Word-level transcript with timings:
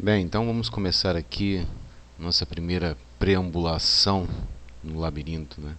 Bem, 0.00 0.24
então 0.24 0.46
vamos 0.46 0.68
começar 0.68 1.16
aqui 1.16 1.66
nossa 2.16 2.46
primeira 2.46 2.96
preambulação 3.18 4.28
no 4.80 5.00
labirinto, 5.00 5.60
né? 5.60 5.76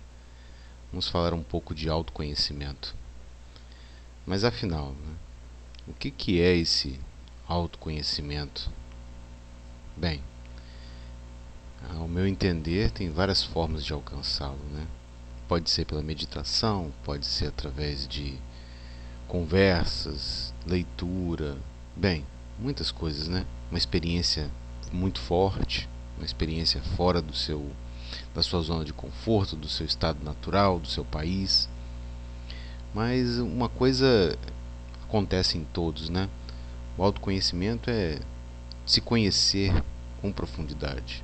Vamos 0.92 1.08
falar 1.08 1.34
um 1.34 1.42
pouco 1.42 1.74
de 1.74 1.88
autoconhecimento. 1.88 2.94
Mas 4.28 4.44
afinal, 4.44 4.92
né? 4.92 5.16
o 5.88 5.94
que, 5.94 6.12
que 6.12 6.42
é 6.42 6.54
esse 6.54 7.00
autoconhecimento? 7.48 8.70
Bem, 9.96 10.22
ao 11.90 12.06
meu 12.06 12.28
entender, 12.28 12.92
tem 12.92 13.10
várias 13.10 13.42
formas 13.42 13.86
de 13.86 13.94
alcançá-lo, 13.94 14.60
né? 14.74 14.86
Pode 15.48 15.70
ser 15.70 15.86
pela 15.86 16.04
meditação, 16.04 16.92
pode 17.06 17.26
ser 17.26 17.48
através 17.48 18.06
de 18.06 18.38
conversas, 19.30 20.54
leitura, 20.68 21.58
bem, 21.96 22.26
muitas 22.60 22.92
coisas, 22.92 23.28
né? 23.28 23.46
Uma 23.72 23.78
experiência 23.78 24.50
muito 24.92 25.20
forte, 25.20 25.88
uma 26.18 26.26
experiência 26.26 26.82
fora 26.96 27.22
do 27.22 27.36
seu 27.36 27.72
da 28.34 28.42
sua 28.42 28.62
zona 28.62 28.84
de 28.84 28.92
conforto, 28.92 29.56
do 29.56 29.70
seu 29.70 29.86
estado 29.86 30.24
natural, 30.24 30.80
do 30.80 30.88
seu 30.88 31.06
país. 31.06 31.70
Mas 32.94 33.38
uma 33.38 33.70
coisa 33.70 34.36
acontece 35.04 35.58
em 35.58 35.64
todos, 35.64 36.10
né? 36.10 36.28
O 36.98 37.04
autoconhecimento 37.04 37.90
é 37.90 38.20
se 38.86 39.00
conhecer 39.00 39.84
com 40.22 40.32
profundidade. 40.32 41.24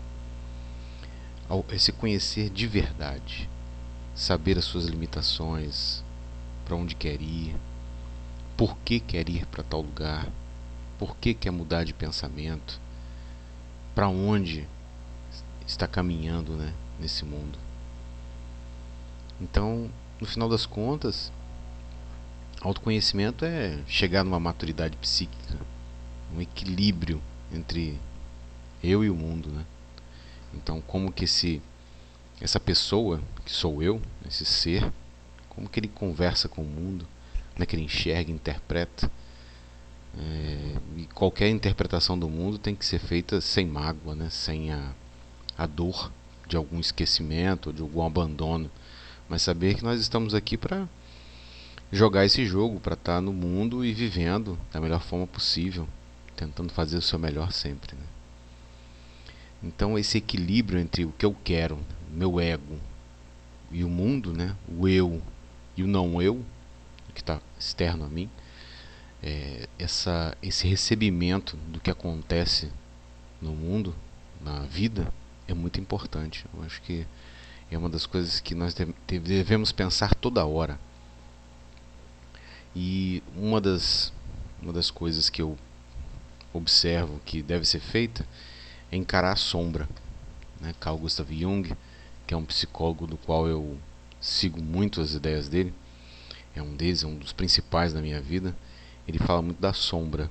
É 1.70 1.78
se 1.78 1.92
conhecer 1.92 2.50
de 2.50 2.66
verdade, 2.66 3.50
saber 4.16 4.58
as 4.58 4.66
suas 4.66 4.86
limitações, 4.86 6.04
para 6.64 6.76
onde 6.76 6.96
quer 6.96 7.22
ir, 7.22 7.56
por 8.58 8.78
que 8.80 9.00
quer 9.00 9.30
ir 9.30 9.46
para 9.48 9.64
tal 9.64 9.82
lugar, 9.82 10.28
por 10.98 11.18
que 11.18 11.34
quer 11.34 11.52
mudar 11.52 11.84
de 11.84 11.94
pensamento, 11.94 12.80
para 13.94 14.08
onde 14.08 14.68
está 15.68 15.88
caminhando 15.88 16.54
né, 16.54 16.74
nesse 17.00 17.26
mundo. 17.26 17.58
Então, 19.40 19.90
no 20.20 20.28
final 20.28 20.48
das 20.48 20.66
contas, 20.66 21.32
autoconhecimento 22.62 23.46
é 23.46 23.80
chegar 23.88 24.24
numa 24.24 24.40
maturidade 24.40 24.96
psíquica, 24.98 25.58
um 26.36 26.42
equilíbrio 26.42 27.22
entre 27.52 28.00
eu 28.84 29.04
e 29.04 29.10
o 29.10 29.16
mundo, 29.16 29.50
né? 29.50 29.66
Então, 30.54 30.82
como 30.82 31.12
que 31.12 31.26
esse 31.26 31.62
essa 32.40 32.60
pessoa 32.60 33.22
que 33.46 33.52
sou 33.52 33.82
eu, 33.82 34.02
esse 34.28 34.46
ser, 34.46 34.92
como 35.50 35.70
que 35.70 35.80
ele 35.80 35.88
conversa 35.88 36.50
com 36.50 36.62
o 36.62 36.66
mundo, 36.66 37.08
como 37.54 37.64
é 37.64 37.66
que 37.66 37.76
ele 37.76 37.84
enxerga, 37.84 38.32
interpreta. 38.32 39.10
É, 40.18 40.76
e 40.98 41.06
qualquer 41.08 41.50
interpretação 41.50 42.18
do 42.18 42.30
mundo 42.30 42.58
tem 42.58 42.76
que 42.76 42.86
ser 42.86 43.00
feita 43.00 43.42
sem 43.42 43.66
mágoa, 43.66 44.16
né? 44.16 44.30
sem 44.30 44.72
a, 44.72 44.92
a 45.58 45.66
dor 45.66 46.12
de 46.48 46.56
algum 46.56 46.80
esquecimento, 46.80 47.74
de 47.74 47.82
algum 47.82 48.06
abandono, 48.06 48.70
mas 49.28 49.42
saber 49.42 49.76
que 49.76 49.84
nós 49.84 50.00
estamos 50.00 50.34
aqui 50.34 50.56
para 50.56 50.88
jogar 51.92 52.26
esse 52.26 52.46
jogo, 52.46 52.80
para 52.80 52.94
estar 52.94 53.16
tá 53.16 53.22
no 53.22 53.34
mundo 53.34 53.84
e 53.84 53.94
vivendo 53.94 54.58
da 54.72 54.80
melhor 54.80 55.02
forma 55.02 55.28
possível, 55.28 55.88
tentando 56.36 56.72
fazer 56.72 56.98
o 56.98 57.02
seu 57.02 57.20
melhor 57.20 57.52
sempre. 57.52 57.96
Né? 57.96 58.04
Então 59.64 59.98
esse 59.98 60.18
equilíbrio 60.18 60.80
entre 60.80 61.06
o 61.06 61.12
que 61.18 61.26
eu 61.26 61.36
quero, 61.44 61.80
meu 62.12 62.40
ego 62.40 62.80
e 63.72 63.84
o 63.84 63.90
mundo, 63.90 64.32
né? 64.32 64.56
o 64.68 64.88
eu 64.88 65.22
e 65.76 65.84
o 65.84 65.88
não 65.88 66.22
eu, 66.22 66.44
que 67.14 67.22
está 67.22 67.42
externo 67.60 68.06
a 68.06 68.10
mim, 68.10 68.30
é, 69.22 69.68
essa, 69.78 70.38
esse 70.42 70.68
recebimento 70.68 71.58
do 71.58 71.80
que 71.80 71.90
acontece 71.90 72.72
no 73.42 73.52
mundo, 73.52 73.96
na 74.42 74.62
vida, 74.62 75.12
é 75.48 75.54
muito 75.54 75.80
importante. 75.80 76.46
Eu 76.54 76.64
acho 76.64 76.82
que 76.82 77.06
é 77.70 77.78
uma 77.78 77.90
das 77.90 78.06
coisas 78.06 78.40
que 78.40 78.54
nós 78.54 78.76
devemos 79.08 79.72
pensar 79.72 80.14
toda 80.16 80.46
hora. 80.46 80.80
E 82.76 83.24
uma 83.36 83.62
das, 83.62 84.12
uma 84.62 84.74
das 84.74 84.92
coisas 84.92 85.30
que 85.30 85.42
eu 85.42 85.58
observo 86.54 87.20
que 87.26 87.42
deve 87.42 87.66
ser 87.66 87.80
feita 87.80 88.28
é 88.92 88.98
encarar 88.98 89.32
a 89.32 89.38
sombra. 89.38 89.88
Né? 90.60 90.74
Carl 90.80 90.98
Gustav 90.98 91.32
Jung, 91.32 91.76
que 92.28 92.34
é 92.34 92.38
um 92.38 92.46
psicólogo 92.46 93.08
do 93.08 93.18
qual 93.18 93.48
eu 93.48 93.78
sigo 94.20 94.62
muito 94.62 95.02
as 95.02 95.14
ideias 95.14 95.48
dele, 95.48 95.74
é 96.56 96.62
um 96.62 96.76
deles, 96.76 97.04
é 97.04 97.08
um 97.08 97.18
dos 97.18 97.34
principais 97.34 97.94
da 97.94 98.02
minha 98.02 98.22
vida. 98.22 98.56
Ele 99.08 99.20
fala 99.20 99.42
muito 99.42 99.60
da 99.60 99.74
sombra. 99.74 100.30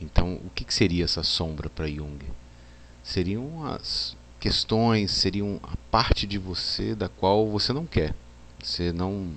Então, 0.00 0.34
o 0.44 0.50
que, 0.50 0.64
que 0.64 0.74
seria 0.74 1.04
essa 1.04 1.22
sombra 1.22 1.70
para 1.70 1.88
Jung? 1.88 2.24
Seriam 3.02 3.66
as 3.66 4.16
questões, 4.40 5.12
seriam 5.12 5.60
a 5.62 5.76
parte 5.90 6.26
de 6.26 6.38
você 6.38 6.94
da 6.94 7.08
qual 7.08 7.48
você 7.48 7.72
não 7.72 7.86
quer, 7.86 8.14
você 8.60 8.92
não 8.92 9.32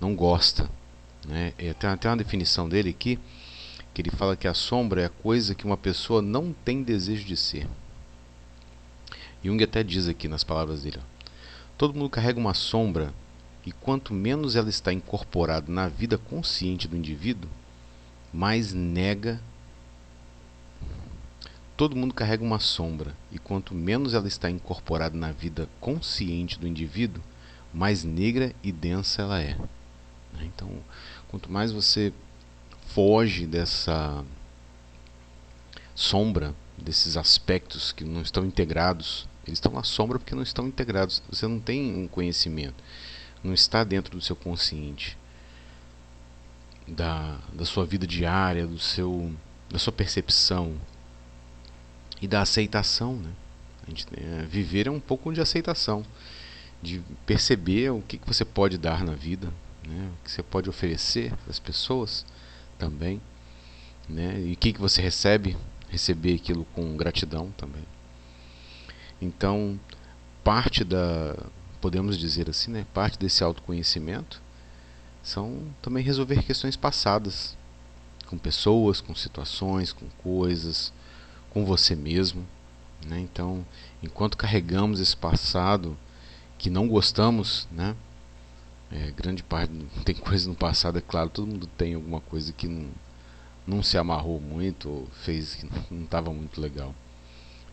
não 0.00 0.14
gosta, 0.14 0.70
né? 1.26 1.52
E 1.58 1.72
tem 1.74 1.90
até 1.90 2.08
uma 2.08 2.16
definição 2.16 2.68
dele 2.68 2.90
aqui 2.90 3.18
que 3.92 4.02
ele 4.02 4.10
fala 4.10 4.36
que 4.36 4.46
a 4.46 4.52
sombra 4.52 5.02
é 5.02 5.04
a 5.06 5.10
coisa 5.10 5.54
que 5.54 5.64
uma 5.64 5.76
pessoa 5.76 6.20
não 6.20 6.52
tem 6.52 6.82
desejo 6.82 7.24
de 7.24 7.36
ser. 7.36 7.66
Jung 9.42 9.62
até 9.62 9.82
diz 9.82 10.08
aqui 10.08 10.28
nas 10.28 10.44
palavras 10.44 10.82
dele: 10.82 11.00
todo 11.78 11.94
mundo 11.94 12.10
carrega 12.10 12.38
uma 12.38 12.54
sombra 12.54 13.12
e 13.66 13.72
quanto 13.72 14.14
menos 14.14 14.54
ela 14.54 14.68
está 14.68 14.92
incorporada 14.92 15.70
na 15.70 15.88
vida 15.88 16.16
consciente 16.16 16.86
do 16.86 16.96
indivíduo, 16.96 17.50
mais 18.32 18.72
nega. 18.72 19.40
Todo 21.76 21.96
mundo 21.96 22.14
carrega 22.14 22.44
uma 22.44 22.60
sombra, 22.60 23.14
e 23.30 23.40
quanto 23.40 23.74
menos 23.74 24.14
ela 24.14 24.28
está 24.28 24.48
incorporada 24.48 25.18
na 25.18 25.32
vida 25.32 25.68
consciente 25.80 26.58
do 26.60 26.66
indivíduo, 26.68 27.22
mais 27.74 28.04
negra 28.04 28.54
e 28.62 28.70
densa 28.70 29.22
ela 29.22 29.42
é. 29.42 29.58
Então, 30.40 30.70
quanto 31.28 31.50
mais 31.50 31.72
você 31.72 32.12
foge 32.86 33.46
dessa 33.46 34.24
sombra, 35.92 36.54
desses 36.78 37.16
aspectos 37.16 37.90
que 37.90 38.04
não 38.04 38.22
estão 38.22 38.44
integrados, 38.44 39.28
eles 39.44 39.58
estão 39.58 39.72
na 39.72 39.82
sombra 39.82 40.18
porque 40.18 40.34
não 40.34 40.42
estão 40.42 40.68
integrados. 40.68 41.22
Você 41.28 41.46
não 41.48 41.58
tem 41.58 41.94
um 41.96 42.06
conhecimento 42.06 42.82
não 43.42 43.54
está 43.54 43.84
dentro 43.84 44.16
do 44.16 44.24
seu 44.24 44.36
consciente, 44.36 45.16
da, 46.86 47.38
da 47.52 47.64
sua 47.64 47.84
vida 47.84 48.06
diária, 48.06 48.66
do 48.66 48.78
seu, 48.78 49.32
da 49.70 49.78
sua 49.78 49.92
percepção 49.92 50.76
e 52.20 52.28
da 52.28 52.42
aceitação. 52.42 53.16
Né? 53.16 53.30
Gente, 53.88 54.06
é, 54.16 54.42
viver 54.46 54.86
é 54.86 54.90
um 54.90 55.00
pouco 55.00 55.32
de 55.32 55.40
aceitação, 55.40 56.04
de 56.82 57.02
perceber 57.24 57.90
o 57.90 58.02
que, 58.02 58.18
que 58.18 58.26
você 58.26 58.44
pode 58.44 58.78
dar 58.78 59.04
na 59.04 59.12
vida, 59.12 59.52
né? 59.86 60.10
o 60.12 60.24
que 60.24 60.30
você 60.30 60.42
pode 60.42 60.68
oferecer 60.68 61.32
as 61.48 61.58
pessoas 61.58 62.24
também, 62.78 63.20
né? 64.08 64.40
e 64.40 64.52
o 64.52 64.56
que, 64.56 64.72
que 64.72 64.80
você 64.80 65.00
recebe, 65.00 65.56
receber 65.88 66.34
aquilo 66.34 66.64
com 66.66 66.96
gratidão 66.96 67.50
também. 67.56 67.84
Então, 69.20 69.80
parte 70.44 70.84
da, 70.84 71.34
podemos 71.86 72.18
dizer 72.18 72.50
assim, 72.50 72.72
né, 72.72 72.84
parte 72.92 73.16
desse 73.16 73.44
autoconhecimento 73.44 74.42
são 75.22 75.62
também 75.80 76.02
resolver 76.02 76.42
questões 76.42 76.74
passadas 76.74 77.56
com 78.26 78.36
pessoas, 78.36 79.00
com 79.00 79.14
situações, 79.14 79.92
com 79.92 80.08
coisas, 80.20 80.92
com 81.48 81.64
você 81.64 81.94
mesmo. 81.94 82.44
Né? 83.06 83.20
Então, 83.20 83.64
enquanto 84.02 84.36
carregamos 84.36 84.98
esse 84.98 85.16
passado 85.16 85.96
que 86.58 86.68
não 86.68 86.88
gostamos, 86.88 87.68
né? 87.70 87.94
É, 88.90 89.12
grande 89.12 89.44
parte 89.44 89.72
tem 90.04 90.14
coisa 90.16 90.48
no 90.48 90.56
passado, 90.56 90.98
é 90.98 91.00
claro, 91.00 91.30
todo 91.30 91.46
mundo 91.46 91.68
tem 91.68 91.94
alguma 91.94 92.20
coisa 92.20 92.52
que 92.52 92.66
não, 92.66 92.88
não 93.64 93.80
se 93.80 93.96
amarrou 93.96 94.40
muito 94.40 94.88
ou 94.88 95.08
fez 95.22 95.54
que 95.54 95.68
não 95.88 96.02
estava 96.02 96.32
muito 96.32 96.60
legal. 96.60 96.92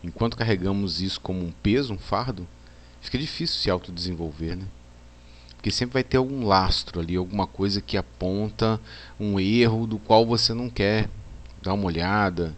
Enquanto 0.04 0.36
carregamos 0.36 1.00
isso 1.00 1.20
como 1.20 1.44
um 1.44 1.50
peso, 1.50 1.94
um 1.94 1.98
fardo, 1.98 2.46
fica 3.04 3.18
difícil 3.18 3.56
se 3.56 3.70
autodesenvolver, 3.70 4.56
né? 4.56 4.64
Porque 5.56 5.70
sempre 5.70 5.94
vai 5.94 6.04
ter 6.04 6.16
algum 6.16 6.46
lastro 6.46 7.00
ali, 7.00 7.16
alguma 7.16 7.46
coisa 7.46 7.80
que 7.80 7.96
aponta 7.96 8.80
um 9.20 9.38
erro 9.38 9.86
do 9.86 9.98
qual 9.98 10.26
você 10.26 10.52
não 10.52 10.68
quer 10.68 11.08
dar 11.62 11.74
uma 11.74 11.86
olhada, 11.86 12.56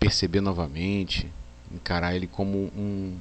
perceber 0.00 0.40
novamente, 0.40 1.30
encarar 1.70 2.14
ele 2.14 2.26
como 2.26 2.70
um. 2.76 3.18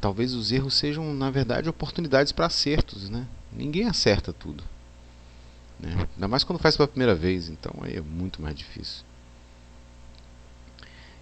Talvez 0.00 0.34
os 0.34 0.52
erros 0.52 0.74
sejam, 0.74 1.12
na 1.14 1.30
verdade, 1.30 1.68
oportunidades 1.68 2.32
para 2.32 2.46
acertos, 2.46 3.08
né? 3.08 3.26
Ninguém 3.52 3.86
acerta 3.86 4.32
tudo. 4.32 4.62
Né? 5.78 6.08
Ainda 6.14 6.28
mais 6.28 6.44
quando 6.44 6.58
faz 6.58 6.76
pela 6.76 6.88
primeira 6.88 7.14
vez, 7.14 7.48
então 7.48 7.72
aí 7.82 7.96
é 7.96 8.00
muito 8.00 8.42
mais 8.42 8.54
difícil. 8.54 9.04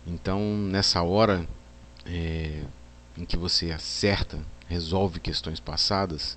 Então, 0.07 0.41
nessa 0.41 1.03
hora, 1.03 1.47
é, 2.05 2.63
em 3.17 3.25
que 3.25 3.37
você 3.37 3.71
acerta, 3.71 4.39
resolve 4.69 5.21
questões 5.21 5.61
passadas, 5.61 6.37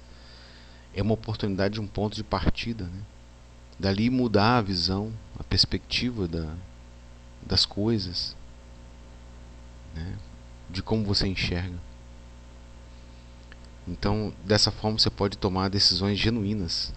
é 0.94 1.02
uma 1.02 1.14
oportunidade 1.14 1.76
de 1.76 1.82
um 1.82 1.88
ponto 1.88 2.16
de 2.16 2.24
partida. 2.24 2.86
Né? 2.86 3.02
Dali 3.78 4.10
mudar 4.10 4.58
a 4.58 4.62
visão, 4.62 5.14
a 5.38 5.44
perspectiva 5.44 6.28
da, 6.28 6.54
das 7.46 7.66
coisas. 7.66 8.36
né, 9.96 10.18
de 10.70 10.84
como 10.84 11.04
você 11.04 11.28
enxerga. 11.28 11.78
Então, 13.88 14.32
dessa 14.46 14.70
forma, 14.70 15.00
você 15.00 15.10
pode 15.10 15.38
tomar 15.38 15.70
decisões 15.70 16.20
genuínas 16.20 16.94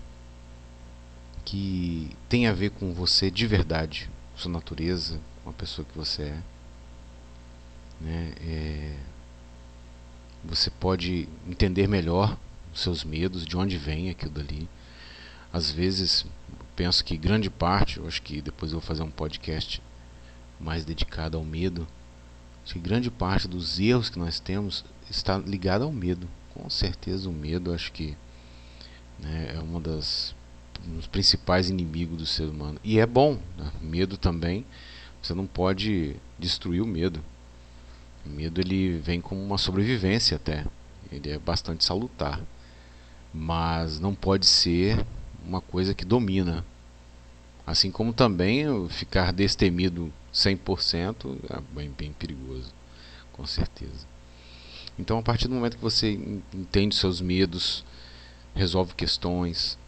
que 1.45 2.15
têm 2.29 2.47
a 2.47 2.53
ver 2.53 2.71
com 2.71 2.93
você 2.93 3.31
de 3.31 3.47
verdade, 3.47 4.11
sua 4.37 4.53
natureza, 4.53 5.19
com 5.43 5.51
a 5.51 5.53
pessoa 5.55 5.87
que 5.87 5.97
você 5.97 6.23
é. 6.25 6.43
Né? 8.01 8.33
É, 8.41 8.97
você 10.45 10.71
pode 10.71 11.29
entender 11.49 11.89
melhor 11.89 12.37
os 12.73 12.81
seus 12.81 13.05
medos, 13.05 13.47
de 13.47 13.57
onde 13.57 13.77
vem 13.77 14.11
aquilo 14.11 14.33
dali. 14.33 14.69
Às 15.53 15.71
vezes, 15.71 16.27
penso 16.75 17.05
que 17.05 17.17
grande 17.17 17.51
parte, 17.51 17.99
eu 17.99 18.07
acho 18.07 18.23
que 18.23 18.41
depois 18.41 18.73
eu 18.73 18.81
vou 18.81 18.87
fazer 18.87 19.03
um 19.03 19.11
podcast 19.11 19.83
mais 20.59 20.85
dedicado 20.85 21.37
ao 21.37 21.45
medo, 21.45 21.87
acho 22.65 22.75
que 22.75 22.81
grande 22.81 23.11
parte 23.11 23.49
dos 23.49 23.79
erros 23.79 24.09
que 24.09 24.19
nós 24.19 24.41
temos 24.41 24.85
está 25.11 25.39
ligado 25.39 25.85
ao 25.85 25.93
medo. 25.93 26.29
Com 26.55 26.69
certeza 26.69 27.29
o 27.29 27.33
medo, 27.33 27.73
acho 27.73 27.93
que 27.93 28.17
né, 29.19 29.55
é 29.57 29.59
uma 29.59 29.81
das 29.81 30.35
um 30.87 30.97
dos 30.97 31.07
principais 31.07 31.71
inimigos 31.71 32.19
do 32.19 32.27
ser 32.27 32.45
humano. 32.45 32.79
E 32.83 32.99
é 32.99 33.07
bom, 33.07 33.39
né? 33.57 33.71
medo 33.81 34.17
também. 34.17 34.67
Você 35.23 35.35
não 35.35 35.47
pode 35.47 36.17
destruir 36.39 36.83
o 36.83 36.87
medo. 36.87 37.23
O 38.25 38.31
medo 38.31 38.61
ele 38.61 38.99
vem 38.99 39.21
como 39.21 39.43
uma 39.43 39.59
sobrevivência 39.59 40.37
até. 40.37 40.65
Ele 41.11 41.31
é 41.31 41.39
bastante 41.39 41.85
salutar. 41.85 42.41
Mas 43.33 43.99
não 43.99 44.15
pode 44.15 44.47
ser 44.47 45.05
uma 45.45 45.61
coisa 45.61 45.95
que 45.95 46.05
domina. 46.05 46.65
Assim 47.67 47.91
como 47.91 48.13
também 48.13 48.65
ficar 48.89 49.33
destemido 49.33 50.13
100% 50.33 51.39
é 51.49 51.61
bem, 51.75 51.91
bem 51.91 52.13
perigoso, 52.13 52.73
com 53.33 53.47
certeza. 53.47 54.07
Então, 54.99 55.19
a 55.19 55.23
partir 55.23 55.49
do 55.49 55.55
momento 55.55 55.77
que 55.77 55.83
você 55.83 56.13
entende 56.53 56.95
seus 56.95 57.21
medos, 57.21 57.85
resolve 58.55 58.95
questões, 58.95 59.79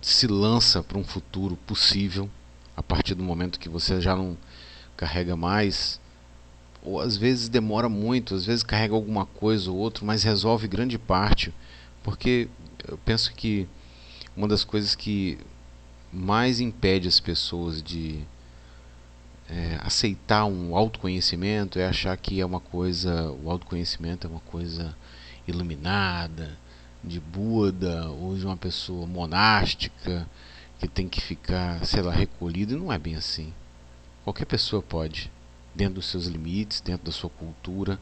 se 0.00 0.26
lança 0.26 0.82
para 0.82 0.98
um 0.98 1.04
futuro 1.04 1.56
possível, 1.56 2.28
a 2.76 2.82
partir 2.82 3.14
do 3.14 3.22
momento 3.22 3.60
que 3.60 3.68
você 3.68 4.00
já 4.00 4.16
não 4.16 4.36
carrega 4.96 5.36
mais, 5.36 6.00
ou 6.82 7.00
às 7.00 7.16
vezes 7.16 7.48
demora 7.48 7.88
muito, 7.88 8.34
às 8.34 8.44
vezes 8.44 8.62
carrega 8.62 8.94
alguma 8.94 9.26
coisa 9.26 9.70
ou 9.70 9.76
outra, 9.76 10.04
mas 10.04 10.22
resolve 10.22 10.66
grande 10.68 10.98
parte, 10.98 11.52
porque 12.02 12.48
eu 12.86 12.98
penso 12.98 13.32
que 13.34 13.68
uma 14.36 14.48
das 14.48 14.64
coisas 14.64 14.94
que 14.94 15.38
mais 16.12 16.60
impede 16.60 17.08
as 17.08 17.20
pessoas 17.20 17.82
de 17.82 18.20
é, 19.48 19.78
aceitar 19.80 20.44
um 20.44 20.76
autoconhecimento 20.76 21.78
é 21.78 21.86
achar 21.86 22.16
que 22.16 22.40
é 22.40 22.46
uma 22.46 22.60
coisa, 22.60 23.30
o 23.30 23.50
autoconhecimento 23.50 24.26
é 24.26 24.30
uma 24.30 24.40
coisa 24.40 24.96
iluminada, 25.46 26.58
de 27.02 27.18
Buda 27.18 28.08
ou 28.10 28.36
de 28.36 28.46
uma 28.46 28.56
pessoa 28.56 29.06
monástica 29.06 30.28
que 30.78 30.86
tem 30.88 31.08
que 31.08 31.20
ficar, 31.20 31.84
sei 31.84 32.02
lá, 32.02 32.12
recolhido, 32.12 32.74
e 32.74 32.76
não 32.76 32.92
é 32.92 32.98
bem 32.98 33.14
assim. 33.14 33.52
Qualquer 34.24 34.46
pessoa 34.46 34.82
pode, 34.82 35.30
dentro 35.74 35.94
dos 35.94 36.06
seus 36.06 36.26
limites, 36.26 36.80
dentro 36.80 37.06
da 37.06 37.12
sua 37.12 37.30
cultura, 37.30 37.98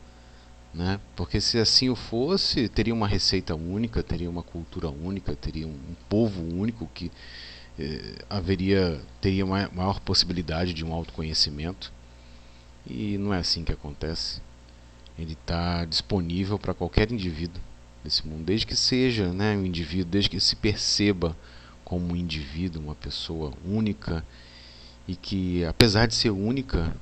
né? 0.73 1.01
Porque 1.17 1.41
se 1.41 1.59
assim 1.59 1.89
o 1.89 1.97
fosse, 1.97 2.69
teria 2.69 2.95
uma 2.95 3.09
receita 3.09 3.55
única, 3.55 4.03
teria 4.03 4.31
uma 4.31 4.43
cultura 4.43 4.89
única, 4.89 5.35
teria 5.35 5.67
um, 5.67 5.95
povo 6.09 6.43
único 6.43 6.89
que 6.95 7.11
eh, 7.79 8.25
haveria 8.29 9.01
teria 9.21 9.45
maior, 9.45 10.01
possibilidade 10.01 10.73
de 10.73 10.85
um 10.85 10.93
autoconhecimento. 10.93 11.93
E 12.87 13.19
não 13.19 13.35
é 13.35 13.39
assim 13.39 13.65
que 13.65 13.73
acontece. 13.73 14.41
Ele 15.19 15.33
está 15.33 15.85
disponível 15.85 16.59
para 16.59 16.73
qualquer 16.73 17.11
indivíduo 17.13 17.61
desse 18.03 18.27
mundo, 18.27 18.45
desde 18.45 18.67
que 18.67 18.77
seja 18.77 19.33
né, 19.33 19.57
um 19.57 19.67
indivíduo, 19.67 20.11
desde 20.11 20.31
que 20.31 20.41
se 20.41 20.57
perceba 20.57 21.37
como 21.85 22.13
um 22.13 22.17
indivíduo, 22.17 22.83
uma 22.83 22.95
pessoa 22.95 23.53
única 23.65 24.25
e 25.07 25.17
que, 25.17 25.65
apesar 25.65 26.07
de 26.07 26.15
ser 26.15 26.31
única, 26.31 26.97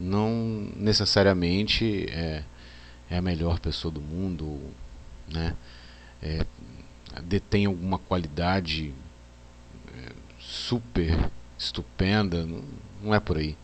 não 0.00 0.72
necessariamente 0.74 2.06
é, 2.08 2.42
é 3.10 3.18
a 3.18 3.22
melhor 3.22 3.60
pessoa 3.60 3.92
do 3.92 4.00
mundo, 4.00 4.58
né? 5.28 5.54
É, 6.22 6.46
detém 7.24 7.66
alguma 7.66 7.98
qualidade 7.98 8.94
é, 9.94 10.12
super 10.38 11.30
estupenda, 11.58 12.46
não, 12.46 12.64
não 13.02 13.14
é 13.14 13.20
por 13.20 13.36
aí. 13.36 13.56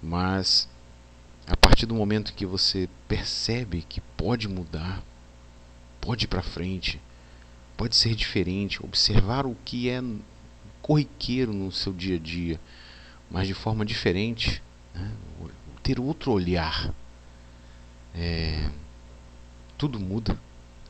Mas 0.00 0.68
a 1.46 1.56
partir 1.56 1.86
do 1.86 1.94
momento 1.94 2.34
que 2.34 2.46
você 2.46 2.88
percebe 3.08 3.82
que 3.82 4.00
pode 4.00 4.48
mudar, 4.48 5.02
pode 6.00 6.26
ir 6.26 6.28
para 6.28 6.42
frente, 6.42 7.00
pode 7.76 7.96
ser 7.96 8.14
diferente, 8.14 8.84
observar 8.84 9.44
o 9.44 9.56
que 9.64 9.88
é 9.88 10.00
corriqueiro 10.80 11.52
no 11.52 11.72
seu 11.72 11.92
dia 11.92 12.16
a 12.16 12.18
dia, 12.18 12.60
mas 13.30 13.48
de 13.48 13.54
forma 13.54 13.84
diferente, 13.84 14.62
né? 14.94 15.10
Ter 15.84 16.00
outro 16.00 16.32
olhar. 16.32 16.92
É, 18.14 18.68
tudo 19.78 20.00
muda. 20.00 20.32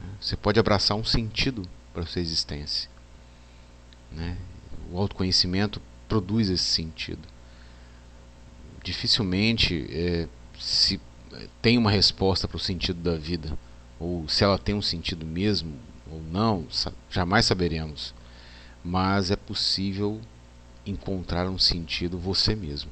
Né? 0.00 0.08
Você 0.20 0.37
pode 0.37 0.58
abraçar 0.58 0.96
um 0.96 1.05
sentido 1.05 1.69
para 1.93 2.05
a 2.05 2.06
sua 2.06 2.23
existência. 2.23 2.88
Né? 4.11 4.38
O 4.91 4.99
autoconhecimento 4.99 5.82
produz 6.08 6.49
esse 6.49 6.64
sentido. 6.64 7.29
Dificilmente 8.82 9.87
é, 9.91 10.29
se 10.58 11.00
tem 11.61 11.76
uma 11.76 11.91
resposta 11.91 12.46
para 12.46 12.56
o 12.56 12.61
sentido 12.61 13.02
da 13.02 13.17
vida 13.17 13.58
ou 13.99 14.29
se 14.29 14.44
ela 14.44 14.58
tem 14.58 14.75
um 14.75 14.82
sentido 14.82 15.26
mesmo 15.26 15.76
ou 16.11 16.23
não, 16.23 16.67
jamais 17.11 17.46
saberemos. 17.46 18.14
Mas 18.85 19.31
é 19.31 19.37
possível 19.37 20.20
encontrar 20.87 21.49
um 21.49 21.58
sentido 21.58 22.19
você 22.19 22.55
mesmo. 22.55 22.91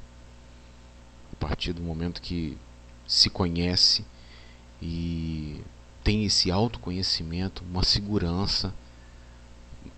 Partir 1.43 1.73
do 1.73 1.81
momento 1.81 2.21
que 2.21 2.57
se 3.05 3.29
conhece 3.29 4.05
e 4.81 5.61
tem 6.01 6.23
esse 6.23 6.49
autoconhecimento, 6.49 7.65
uma 7.69 7.83
segurança. 7.83 8.73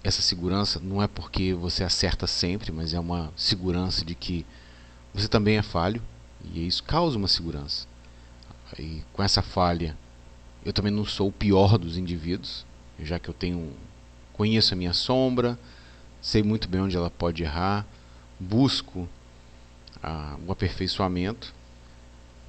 Essa 0.04 0.24
segurança 0.24 0.80
não 0.80 1.04
é 1.04 1.08
porque 1.08 1.54
você 1.54 1.84
acerta 1.84 2.26
sempre, 2.26 2.72
mas 2.72 2.96
é 2.96 3.00
uma 3.00 3.32
segurança 3.36 4.04
de 4.04 4.16
que 4.16 4.44
você 5.14 5.28
também 5.28 5.58
é 5.58 5.62
falho 5.62 6.02
e 6.44 6.66
isso 6.66 6.84
causa 6.84 7.16
uma 7.16 7.28
segurança. 7.28 7.88
E 8.80 9.04
com 9.14 9.22
essa 9.22 9.44
falha 9.44 9.96
eu 10.66 10.74
também 10.74 10.92
não 10.92 11.06
sou 11.06 11.28
o 11.28 11.32
pior 11.32 11.78
dos 11.78 11.96
indivíduos, 11.96 12.66
já 13.00 13.20
que 13.20 13.30
eu 13.30 13.34
tenho 13.36 13.72
conheço 14.34 14.74
a 14.74 14.78
minha 14.78 14.94
sombra, 14.94 15.60
sei 16.20 16.42
muito 16.42 16.68
bem 16.68 16.82
onde 16.82 16.98
ela 16.98 17.12
pode 17.12 17.44
errar, 17.44 17.86
busco 18.40 19.08
a, 20.06 20.38
o 20.46 20.52
aperfeiçoamento, 20.52 21.52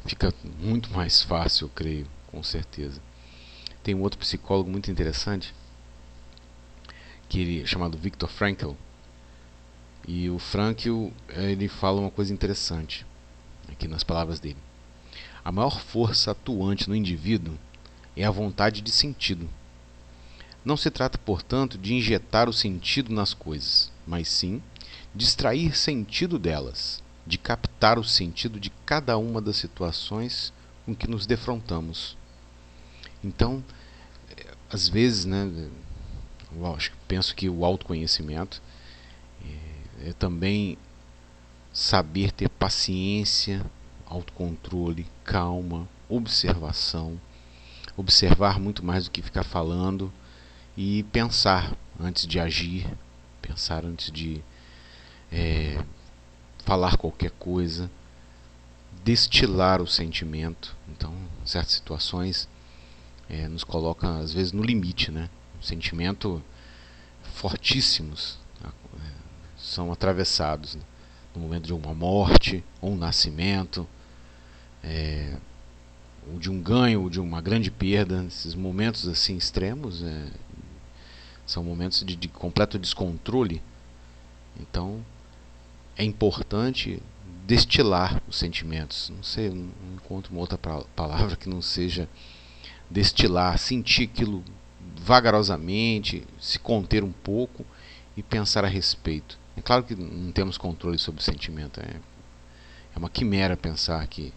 fica 0.05 0.33
muito 0.61 0.91
mais 0.93 1.23
fácil, 1.23 1.65
eu 1.65 1.71
creio, 1.71 2.07
com 2.31 2.43
certeza. 2.43 3.01
Tem 3.83 3.95
um 3.95 4.03
outro 4.03 4.19
psicólogo 4.19 4.71
muito 4.71 4.91
interessante, 4.91 5.55
que 7.31 7.41
ele 7.41 7.63
é 7.63 7.67
chamado 7.67 7.97
Viktor 7.97 8.29
Frankl, 8.29 8.73
e 10.07 10.29
o 10.29 10.39
Frankl 10.39 11.09
ele 11.31 11.67
fala 11.67 12.01
uma 12.01 12.11
coisa 12.11 12.33
interessante 12.33 13.07
aqui 13.69 13.89
nas 13.89 14.05
palavras 14.05 14.39
dele. 14.39 14.59
A 15.43 15.51
maior 15.51 15.81
força 15.81 16.33
atuante 16.33 16.89
no 16.89 16.95
indivíduo 16.95 17.59
é 18.15 18.25
a 18.25 18.31
vontade 18.31 18.83
de 18.83 18.93
sentido. 18.93 19.49
Não 20.65 20.77
se 20.77 20.91
trata, 20.91 21.17
portanto, 21.17 21.79
de 21.79 21.95
injetar 21.95 22.49
o 22.49 22.53
sentido 22.53 23.13
nas 23.13 23.33
coisas, 23.33 23.91
mas 24.07 24.29
sim 24.29 24.63
de 25.15 25.25
extrair 25.25 25.77
sentido 25.77 26.39
delas, 26.39 27.03
de 27.27 27.39
captar 27.39 27.99
o 27.99 28.05
sentido 28.05 28.61
de 28.61 28.71
cada 28.85 29.19
uma 29.19 29.41
das 29.41 29.57
situações 29.57 30.53
com 30.85 30.95
que 30.95 31.09
nos 31.09 31.27
defrontamos. 31.27 32.17
Então, 33.23 33.63
às 34.71 34.89
vezes, 34.89 35.25
né, 35.25 35.69
lógico, 36.57 36.97
penso 37.09 37.35
que 37.35 37.49
o 37.49 37.65
autoconhecimento 37.65 38.63
é, 39.45 40.11
é 40.11 40.13
também 40.13 40.79
saber 41.73 42.31
ter 42.31 42.49
paciência, 42.49 43.65
autocontrole, 44.07 45.07
calma, 45.25 45.89
observação 46.09 47.21
observar 47.97 48.61
muito 48.61 48.85
mais 48.85 49.05
do 49.05 49.11
que 49.11 49.23
ficar 49.23 49.43
falando 49.43 50.13
e 50.77 51.03
pensar 51.05 51.75
antes 51.99 52.27
de 52.27 52.39
agir, 52.39 52.87
pensar 53.41 53.85
antes 53.85 54.11
de 54.13 54.43
é, 55.33 55.83
falar 56.67 56.97
qualquer 56.97 57.31
coisa, 57.31 57.89
destilar 59.05 59.81
o 59.81 59.87
sentimento. 59.87 60.77
Então, 60.89 61.15
certas 61.45 61.75
situações 61.75 62.49
é, 63.31 63.47
nos 63.49 63.63
colocam 63.63 64.19
às 64.19 64.33
vezes 64.33 64.53
no 64.53 64.63
limite, 64.63 65.13
né? 65.13 65.31
Um 65.59 65.63
sentimento 65.63 66.43
fortíssimos 67.35 68.39
né? 68.61 68.71
são 69.57 69.93
atravessados 69.93 70.75
né? 70.75 70.83
no 71.35 71.41
momento 71.41 71.67
de 71.67 71.73
uma 71.73 71.95
morte 71.95 72.65
ou 72.81 72.93
um 72.93 72.97
nascimento, 72.97 73.87
é, 74.83 75.37
ou 76.29 76.39
de 76.41 76.51
um 76.51 76.61
ganho 76.61 77.03
ou 77.03 77.09
de 77.09 77.21
uma 77.21 77.41
grande 77.41 77.71
perda, 77.71 78.25
esses 78.25 78.57
momentos 78.57 79.07
assim 79.07 79.37
extremos 79.37 80.03
é, 80.03 80.27
são 81.47 81.63
momentos 81.63 82.03
de, 82.05 82.17
de 82.17 82.27
completo 82.27 82.77
descontrole. 82.77 83.63
Então 84.59 85.05
é 85.97 86.05
importante 86.05 87.03
destilar 87.47 88.21
os 88.29 88.37
sentimentos. 88.37 89.11
Não 89.11 89.23
sei, 89.23 89.49
não 89.49 89.71
encontro 89.95 90.33
uma 90.33 90.41
outra 90.41 90.59
palavra 90.59 91.37
que 91.37 91.49
não 91.49 91.63
seja 91.63 92.09
destilar, 92.91 93.59
sentir 93.59 94.05
aquilo 94.05 94.45
vagarosamente, 95.01 96.25
se 96.41 96.59
conter 96.59 97.03
um 97.03 97.13
pouco 97.13 97.65
e 98.17 98.23
pensar 98.23 98.65
a 98.65 98.69
respeito. 98.69 99.39
É 99.57 99.63
claro 99.63 99.85
que 99.85 99.95
não 99.95 100.33
temos 100.33 100.59
controle 100.59 100.99
sobre 100.99 101.21
o 101.21 101.25
sentimento. 101.25 101.81
É, 101.81 101.97
é 102.95 102.99
uma 102.99 103.09
quimera 103.09 103.57
pensar 103.57 104.07
que 104.07 104.33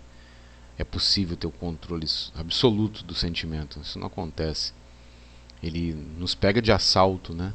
é 0.78 0.84
possível 0.84 1.36
ter 1.36 1.48
o 1.48 1.52
controle 1.52 2.08
absoluto 2.36 3.04
do 3.04 3.14
sentimento. 3.14 3.80
Isso 3.82 4.00
não 4.00 4.08
acontece. 4.08 4.74
Ele 5.62 5.94
nos 5.94 6.34
pega 6.34 6.62
de 6.62 6.72
assalto, 6.72 7.34
né? 7.34 7.54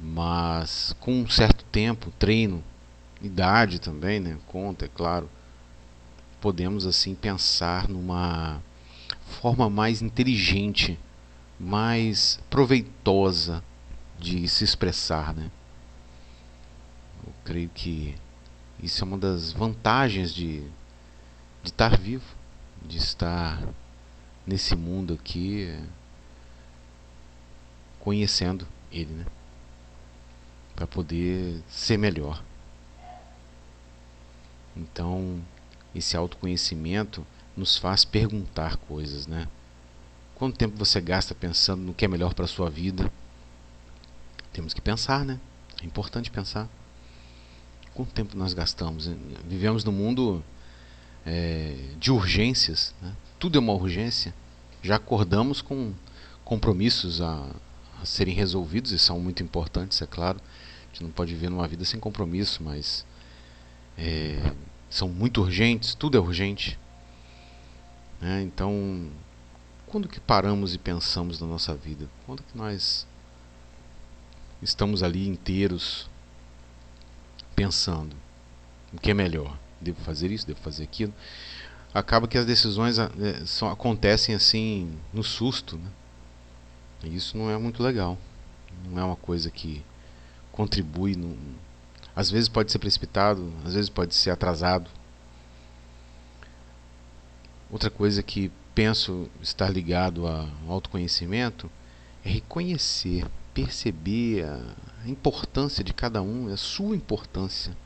Mas 0.00 0.96
com 0.98 1.12
um 1.12 1.28
certo 1.28 1.64
tempo, 1.66 2.10
treino, 2.18 2.64
idade 3.22 3.80
também, 3.80 4.20
né? 4.20 4.38
Conta, 4.46 4.84
é 4.84 4.88
claro. 4.88 5.30
Podemos 6.40 6.86
assim 6.86 7.14
pensar 7.14 7.88
numa 7.88 8.60
forma 9.40 9.70
mais 9.70 10.02
inteligente, 10.02 10.98
mais 11.58 12.40
proveitosa 12.50 13.62
de 14.18 14.46
se 14.48 14.64
expressar, 14.64 15.34
né? 15.34 15.50
Eu 17.24 17.32
creio 17.44 17.68
que 17.68 18.14
isso 18.82 19.04
é 19.04 19.06
uma 19.06 19.18
das 19.18 19.52
vantagens 19.52 20.34
de, 20.34 20.60
de 21.62 21.70
estar 21.70 21.96
vivo, 21.96 22.34
de 22.84 22.98
estar 22.98 23.62
nesse 24.44 24.74
mundo 24.74 25.14
aqui 25.14 25.72
conhecendo 28.00 28.66
ele, 28.90 29.12
né? 29.12 29.26
Para 30.74 30.86
poder 30.86 31.62
ser 31.68 31.96
melhor. 31.96 32.42
Então, 34.76 35.40
esse 35.94 36.16
autoconhecimento 36.16 37.26
nos 37.56 37.76
faz 37.76 38.04
perguntar 38.04 38.76
coisas, 38.76 39.26
né? 39.26 39.48
Quanto 40.34 40.56
tempo 40.56 40.76
você 40.76 41.00
gasta 41.00 41.34
pensando 41.34 41.82
no 41.82 41.94
que 41.94 42.04
é 42.04 42.08
melhor 42.08 42.34
para 42.34 42.46
a 42.46 42.48
sua 42.48 42.68
vida? 42.70 43.12
Temos 44.52 44.74
que 44.74 44.80
pensar, 44.80 45.24
né? 45.24 45.38
É 45.82 45.86
importante 45.86 46.30
pensar. 46.30 46.68
Quanto 47.94 48.12
tempo 48.12 48.36
nós 48.36 48.54
gastamos? 48.54 49.10
Vivemos 49.46 49.84
num 49.84 49.92
mundo 49.92 50.42
é, 51.26 51.76
de 51.98 52.10
urgências, 52.10 52.94
né? 53.00 53.14
tudo 53.38 53.56
é 53.56 53.60
uma 53.60 53.72
urgência. 53.72 54.34
Já 54.82 54.96
acordamos 54.96 55.60
com 55.60 55.92
compromissos 56.44 57.20
a, 57.20 57.48
a 58.00 58.04
serem 58.04 58.34
resolvidos 58.34 58.92
e 58.92 58.98
são 58.98 59.20
muito 59.20 59.42
importantes, 59.42 60.00
é 60.00 60.06
claro. 60.06 60.40
A 60.82 60.86
gente 60.92 61.04
não 61.04 61.10
pode 61.10 61.34
viver 61.34 61.50
numa 61.50 61.68
vida 61.68 61.84
sem 61.84 62.00
compromisso, 62.00 62.62
mas 62.62 63.04
é, 63.96 64.52
são 64.88 65.08
muito 65.08 65.40
urgentes, 65.40 65.94
tudo 65.94 66.16
é 66.16 66.20
urgente. 66.20 66.78
Né? 68.20 68.42
Então, 68.42 69.10
quando 69.86 70.08
que 70.08 70.20
paramos 70.20 70.74
e 70.74 70.78
pensamos 70.78 71.40
na 71.40 71.46
nossa 71.46 71.74
vida? 71.74 72.08
Quando 72.26 72.42
que 72.42 72.56
nós 72.56 73.06
estamos 74.62 75.02
ali 75.02 75.26
inteiros 75.26 76.08
pensando 77.54 78.16
o 78.92 79.00
que 79.00 79.10
é 79.10 79.14
melhor? 79.14 79.58
Devo 79.80 80.00
fazer 80.02 80.30
isso? 80.30 80.46
Devo 80.46 80.60
fazer 80.60 80.84
aquilo? 80.84 81.12
Acaba 81.94 82.28
que 82.28 82.38
as 82.38 82.46
decisões 82.46 82.98
é, 82.98 83.08
são, 83.46 83.70
acontecem 83.70 84.34
assim 84.34 84.96
no 85.12 85.22
susto, 85.22 85.76
né? 85.76 85.90
E 87.04 87.16
isso 87.16 87.36
não 87.36 87.50
é 87.50 87.58
muito 87.58 87.82
legal. 87.82 88.16
Não 88.88 88.98
é 88.98 89.04
uma 89.04 89.16
coisa 89.16 89.50
que 89.50 89.84
contribui 90.52 91.16
no, 91.16 91.36
às 92.14 92.30
vezes 92.30 92.48
pode 92.48 92.70
ser 92.70 92.78
precipitado, 92.78 93.52
às 93.64 93.74
vezes 93.74 93.88
pode 93.88 94.14
ser 94.14 94.30
atrasado. 94.30 94.90
Outra 97.70 97.90
coisa 97.90 98.22
que 98.22 98.50
penso 98.74 99.28
estar 99.40 99.68
ligado 99.70 100.26
ao 100.26 100.48
autoconhecimento 100.68 101.70
é 102.24 102.30
reconhecer, 102.30 103.26
perceber 103.54 104.44
a 104.44 105.08
importância 105.08 105.82
de 105.82 105.92
cada 105.92 106.22
um, 106.22 106.52
a 106.52 106.56
sua 106.56 106.94
importância 106.94 107.76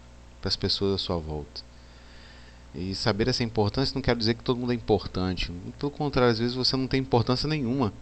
para 0.41 0.49
as 0.49 0.57
pessoas 0.57 0.95
à 0.95 0.99
sua 0.99 1.19
volta. 1.19 1.63
E 2.75 2.95
saber 2.95 3.29
essa 3.29 3.43
importância 3.43 3.95
não 3.95 4.03
quer 4.03 4.15
dizer 4.17 4.35
que 4.35 4.43
todo 4.43 4.59
mundo 4.59 4.73
é 4.73 4.75
importante. 4.75 5.51
Pelo 5.79 5.91
contrário, 5.91 6.33
às 6.33 6.39
vezes 6.39 6.55
você 6.55 6.77
não 6.77 6.87
tem 6.87 7.01
importância 7.01 7.49
nenhuma 7.49 7.93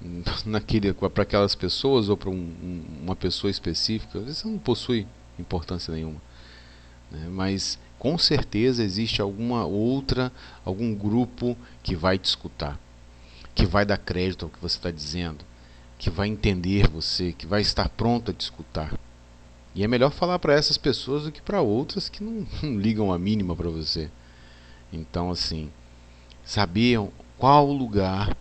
para 1.12 1.22
aquelas 1.22 1.54
pessoas 1.54 2.08
ou 2.08 2.16
para 2.16 2.30
um, 2.30 2.84
uma 3.02 3.14
pessoa 3.14 3.50
específica. 3.50 4.18
Às 4.18 4.24
vezes 4.24 4.38
você 4.38 4.48
não 4.48 4.58
possui 4.58 5.06
importância 5.38 5.92
nenhuma. 5.92 6.20
Né? 7.10 7.28
Mas 7.30 7.78
com 7.98 8.18
certeza 8.18 8.82
existe 8.82 9.22
alguma 9.22 9.64
outra, 9.64 10.32
algum 10.64 10.94
grupo 10.94 11.56
que 11.82 11.96
vai 11.96 12.18
te 12.18 12.26
escutar, 12.26 12.78
que 13.54 13.64
vai 13.66 13.86
dar 13.86 13.98
crédito 13.98 14.44
ao 14.44 14.50
que 14.50 14.60
você 14.60 14.76
está 14.76 14.90
dizendo, 14.90 15.44
que 15.98 16.10
vai 16.10 16.28
entender 16.28 16.88
você, 16.88 17.32
que 17.32 17.46
vai 17.46 17.60
estar 17.60 17.88
pronto 17.88 18.30
a 18.30 18.34
te 18.34 18.42
escutar. 18.42 18.92
E 19.74 19.82
é 19.82 19.88
melhor 19.88 20.10
falar 20.10 20.38
para 20.38 20.54
essas 20.54 20.78
pessoas 20.78 21.24
do 21.24 21.32
que 21.32 21.42
para 21.42 21.60
outras 21.60 22.08
que 22.08 22.22
não, 22.22 22.46
não 22.62 22.78
ligam 22.78 23.12
a 23.12 23.18
mínima 23.18 23.56
para 23.56 23.70
você. 23.70 24.10
Então, 24.92 25.30
assim, 25.30 25.70
sabiam 26.44 27.10
qual 27.38 27.72
lugar 27.72 28.36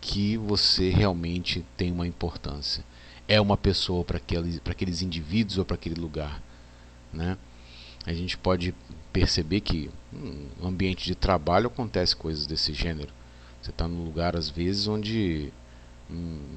que 0.00 0.36
você 0.38 0.88
realmente 0.88 1.64
tem 1.76 1.92
uma 1.92 2.06
importância 2.06 2.82
é 3.30 3.40
uma 3.40 3.56
pessoa 3.56 4.02
para 4.02 4.16
aqueles, 4.16 4.60
aqueles 4.68 5.02
indivíduos 5.02 5.56
ou 5.56 5.64
para 5.64 5.76
aquele 5.76 5.94
lugar. 5.94 6.42
Né? 7.12 7.38
A 8.04 8.12
gente 8.12 8.36
pode 8.36 8.74
perceber 9.12 9.60
que 9.60 9.88
no 10.12 10.66
ambiente 10.66 11.04
de 11.04 11.14
trabalho 11.14 11.68
acontece 11.68 12.16
coisas 12.16 12.44
desse 12.44 12.74
gênero. 12.74 13.12
Você 13.62 13.70
está 13.70 13.86
num 13.86 14.02
lugar 14.02 14.36
às 14.36 14.50
vezes 14.50 14.88
onde 14.88 15.52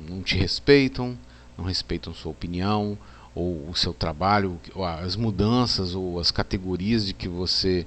não 0.10 0.24
te 0.24 0.36
respeitam, 0.36 1.15
não 1.56 1.63
respeitam 1.63 2.12
sua 2.12 2.32
opinião 2.32 2.98
ou 3.36 3.70
o 3.70 3.75
seu 3.75 3.94
trabalho, 3.94 4.60
as 5.03 5.15
mudanças 5.15 5.94
ou 5.94 6.20
as 6.20 6.32
categorias 6.32 7.06
de 7.06 7.13
que 7.13 7.27
você 7.27 7.86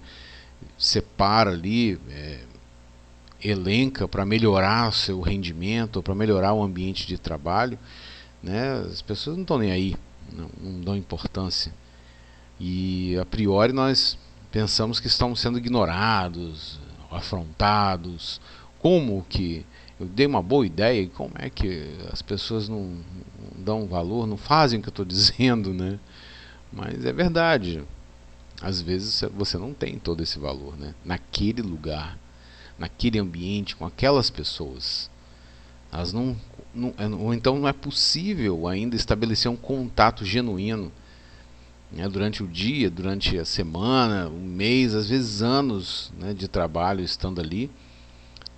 separa 0.78 1.50
ali, 1.50 1.98
é, 2.08 2.38
elenca 3.42 4.06
para 4.06 4.24
melhorar 4.24 4.88
o 4.88 4.92
seu 4.92 5.20
rendimento 5.20 6.02
para 6.02 6.14
melhorar 6.14 6.52
o 6.54 6.62
ambiente 6.62 7.06
de 7.06 7.18
trabalho 7.18 7.78
né? 8.46 8.74
As 8.90 9.02
pessoas 9.02 9.36
não 9.36 9.42
estão 9.42 9.58
nem 9.58 9.72
aí, 9.72 9.96
não, 10.32 10.48
não 10.60 10.80
dão 10.80 10.96
importância. 10.96 11.72
E 12.58 13.18
a 13.18 13.26
priori 13.26 13.72
nós 13.72 14.16
pensamos 14.50 15.00
que 15.00 15.08
estamos 15.08 15.40
sendo 15.40 15.58
ignorados, 15.58 16.78
afrontados. 17.10 18.40
Como 18.78 19.26
que 19.28 19.66
eu 19.98 20.06
dei 20.06 20.26
uma 20.26 20.42
boa 20.42 20.64
ideia 20.64 21.02
e 21.02 21.08
como 21.08 21.32
é 21.36 21.50
que 21.50 21.96
as 22.12 22.22
pessoas 22.22 22.68
não, 22.68 22.98
dão 23.56 23.86
valor, 23.86 24.26
não 24.26 24.36
fazem 24.36 24.78
o 24.78 24.82
que 24.82 24.88
eu 24.88 24.90
estou 24.90 25.04
dizendo, 25.06 25.74
né? 25.74 25.98
Mas 26.72 27.04
é 27.04 27.12
verdade. 27.12 27.82
Às 28.62 28.80
vezes 28.80 29.22
você 29.34 29.58
não 29.58 29.74
tem 29.74 29.98
todo 29.98 30.22
esse 30.22 30.38
valor, 30.38 30.78
né? 30.78 30.94
Naquele 31.04 31.60
lugar, 31.60 32.18
naquele 32.78 33.18
ambiente, 33.18 33.76
com 33.76 33.84
aquelas 33.84 34.30
pessoas. 34.30 35.10
Elas 35.92 36.12
não 36.12 36.36
não, 36.76 36.94
é, 36.98 37.08
ou 37.08 37.32
então 37.32 37.58
não 37.58 37.66
é 37.66 37.72
possível 37.72 38.68
ainda 38.68 38.94
estabelecer 38.94 39.50
um 39.50 39.56
contato 39.56 40.24
genuíno 40.24 40.92
né, 41.90 42.06
durante 42.08 42.42
o 42.42 42.46
dia, 42.46 42.90
durante 42.90 43.38
a 43.38 43.44
semana, 43.44 44.28
um 44.28 44.44
mês, 44.44 44.94
às 44.94 45.08
vezes 45.08 45.40
anos 45.40 46.12
né, 46.18 46.34
de 46.34 46.46
trabalho 46.46 47.02
estando 47.02 47.40
ali, 47.40 47.70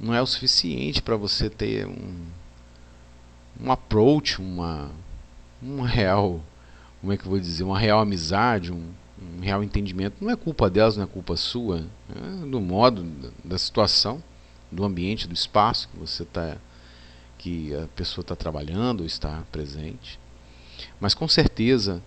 não 0.00 0.12
é 0.12 0.20
o 0.20 0.26
suficiente 0.26 1.00
para 1.00 1.16
você 1.16 1.48
ter 1.48 1.86
um, 1.86 2.26
um 3.60 3.70
approach, 3.70 4.40
uma, 4.40 4.90
uma 5.62 5.86
real, 5.86 6.42
como 7.00 7.12
é 7.12 7.16
que 7.16 7.24
eu 7.24 7.30
vou 7.30 7.38
dizer, 7.38 7.62
uma 7.62 7.78
real 7.78 8.00
amizade, 8.00 8.72
um, 8.72 8.90
um 9.20 9.40
real 9.40 9.62
entendimento. 9.62 10.16
Não 10.20 10.30
é 10.30 10.36
culpa 10.36 10.68
delas, 10.68 10.96
não 10.96 11.04
é 11.04 11.06
culpa 11.06 11.36
sua, 11.36 11.84
é 12.14 12.46
do 12.46 12.60
modo, 12.60 13.04
da 13.44 13.58
situação, 13.58 14.22
do 14.70 14.84
ambiente, 14.84 15.28
do 15.28 15.34
espaço 15.34 15.88
que 15.88 15.98
você 15.98 16.22
está 16.22 16.56
que 17.38 17.74
a 17.74 17.86
pessoa 17.94 18.22
está 18.22 18.36
trabalhando 18.36 19.00
ou 19.00 19.06
está 19.06 19.44
presente. 19.52 20.18
Mas 21.00 21.14
com 21.14 21.28
certeza, 21.28 22.02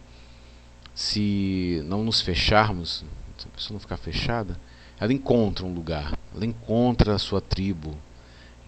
se 0.94 1.82
não 1.86 2.04
nos 2.04 2.22
fecharmos, 2.22 3.04
se 3.38 3.48
a 3.48 3.56
pessoa 3.56 3.76
não 3.76 3.80
ficar 3.80 3.98
fechada, 3.98 4.60
ela 5.00 5.14
encontra 5.14 5.66
um 5.66 5.74
lugar, 5.74 6.18
ela 6.36 6.46
encontra 6.46 7.16
a 7.16 7.20
sua 7.20 7.42
tribo, 7.42 7.98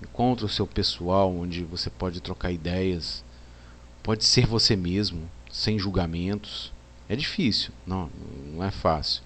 encontra 0.01 0.45
o 0.45 0.49
seu 0.49 0.65
pessoal 0.65 1.31
onde 1.35 1.63
você 1.63 1.89
pode 1.89 2.21
trocar 2.21 2.51
ideias, 2.51 3.23
pode 4.01 4.25
ser 4.25 4.47
você 4.47 4.75
mesmo, 4.75 5.29
sem 5.51 5.77
julgamentos. 5.77 6.73
É 7.07 7.15
difícil, 7.15 7.71
não, 7.85 8.09
não 8.53 8.63
é 8.63 8.71
fácil. 8.71 9.21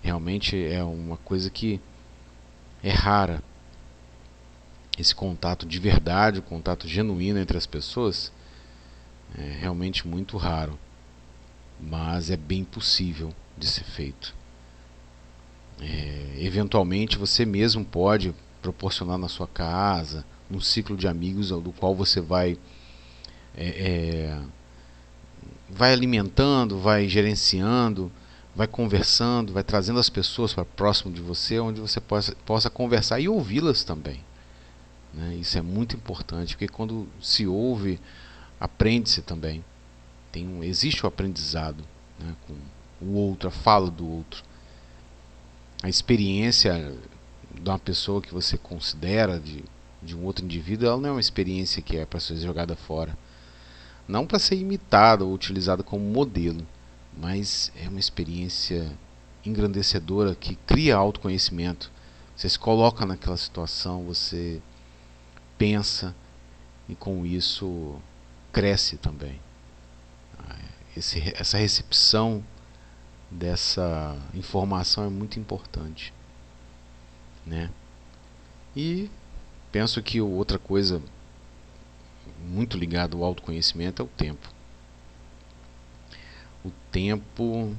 Realmente 0.00 0.56
é 0.56 0.82
uma 0.82 1.16
coisa 1.18 1.50
que 1.50 1.80
é 2.82 2.90
rara. 2.90 3.42
Esse 4.98 5.14
contato 5.14 5.66
de 5.66 5.78
verdade, 5.78 6.38
o 6.38 6.42
contato 6.42 6.88
genuíno 6.88 7.38
entre 7.38 7.56
as 7.56 7.66
pessoas, 7.66 8.32
é 9.36 9.58
realmente 9.60 10.06
muito 10.06 10.36
raro, 10.36 10.78
mas 11.80 12.30
é 12.30 12.36
bem 12.36 12.64
possível 12.64 13.34
de 13.56 13.66
ser 13.66 13.84
feito. 13.84 14.34
É, 15.80 16.36
eventualmente 16.38 17.18
você 17.18 17.44
mesmo 17.44 17.84
pode 17.84 18.34
proporcionar 18.62 19.18
na 19.18 19.28
sua 19.28 19.46
casa 19.46 20.24
um 20.50 20.60
ciclo 20.60 20.96
de 20.96 21.06
amigos 21.06 21.50
do 21.50 21.72
qual 21.72 21.94
você 21.94 22.20
vai 22.20 22.58
é, 23.54 23.66
é, 23.66 24.40
vai 25.68 25.92
alimentando, 25.92 26.78
vai 26.78 27.08
gerenciando, 27.08 28.10
vai 28.54 28.66
conversando, 28.66 29.52
vai 29.52 29.62
trazendo 29.62 29.98
as 29.98 30.08
pessoas 30.08 30.54
para 30.54 30.64
próximo 30.64 31.12
de 31.12 31.20
você, 31.20 31.58
onde 31.58 31.80
você 31.80 32.00
possa, 32.00 32.34
possa 32.44 32.70
conversar 32.70 33.20
e 33.20 33.28
ouvi-las 33.28 33.84
também. 33.84 34.25
Né? 35.12 35.36
Isso 35.36 35.56
é 35.58 35.62
muito 35.62 35.96
importante, 35.96 36.54
porque 36.54 36.68
quando 36.68 37.08
se 37.20 37.46
ouve, 37.46 38.00
aprende-se 38.60 39.22
também. 39.22 39.64
Tem 40.30 40.46
um, 40.46 40.62
existe 40.62 41.04
o 41.04 41.08
aprendizado 41.08 41.84
né? 42.18 42.34
com 42.46 42.54
o 43.04 43.14
outro, 43.14 43.48
a 43.48 43.52
fala 43.52 43.90
do 43.90 44.08
outro. 44.08 44.42
A 45.82 45.88
experiência 45.88 46.94
de 47.54 47.68
uma 47.68 47.78
pessoa 47.78 48.20
que 48.20 48.32
você 48.32 48.58
considera 48.58 49.38
de, 49.38 49.64
de 50.02 50.16
um 50.16 50.24
outro 50.24 50.44
indivíduo, 50.44 50.88
ela 50.88 50.96
não 50.96 51.10
é 51.10 51.12
uma 51.12 51.20
experiência 51.20 51.82
que 51.82 51.96
é 51.96 52.04
para 52.06 52.20
ser 52.20 52.36
jogada 52.36 52.74
fora 52.74 53.16
não 54.08 54.26
para 54.26 54.38
ser 54.38 54.56
imitada 54.56 55.24
ou 55.24 55.32
utilizada 55.32 55.82
como 55.82 56.04
modelo, 56.04 56.66
mas 57.16 57.72
é 57.76 57.88
uma 57.88 57.98
experiência 57.98 58.90
engrandecedora 59.44 60.34
que 60.34 60.54
cria 60.66 60.96
autoconhecimento. 60.96 61.90
Você 62.36 62.48
se 62.48 62.58
coloca 62.58 63.06
naquela 63.06 63.36
situação, 63.36 64.04
você 64.04 64.60
pensa 65.58 66.14
e 66.88 66.94
com 66.94 67.26
isso 67.26 68.00
cresce 68.52 68.96
também. 68.96 69.40
Esse, 70.96 71.20
essa 71.36 71.58
recepção 71.58 72.42
dessa 73.30 74.16
informação 74.32 75.04
é 75.04 75.10
muito 75.10 75.38
importante, 75.38 76.12
né? 77.44 77.70
E 78.74 79.10
penso 79.70 80.02
que 80.02 80.22
outra 80.22 80.58
coisa 80.58 81.02
muito 82.46 82.78
ligado 82.78 83.18
ao 83.18 83.24
autoconhecimento 83.24 84.00
é 84.00 84.04
o 84.04 84.08
tempo. 84.08 84.48
O 86.64 86.70
tempo 86.90 87.76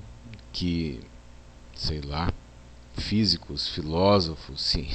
que, 0.53 1.01
sei 1.75 2.01
lá, 2.01 2.31
físicos, 2.95 3.67
filósofos, 3.67 4.61
sim, 4.61 4.87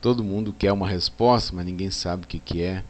todo 0.00 0.24
mundo 0.24 0.52
quer 0.52 0.72
uma 0.72 0.88
resposta, 0.88 1.54
mas 1.54 1.64
ninguém 1.64 1.90
sabe 1.90 2.24
o 2.24 2.28
que, 2.28 2.38
que 2.38 2.62
é. 2.62 2.82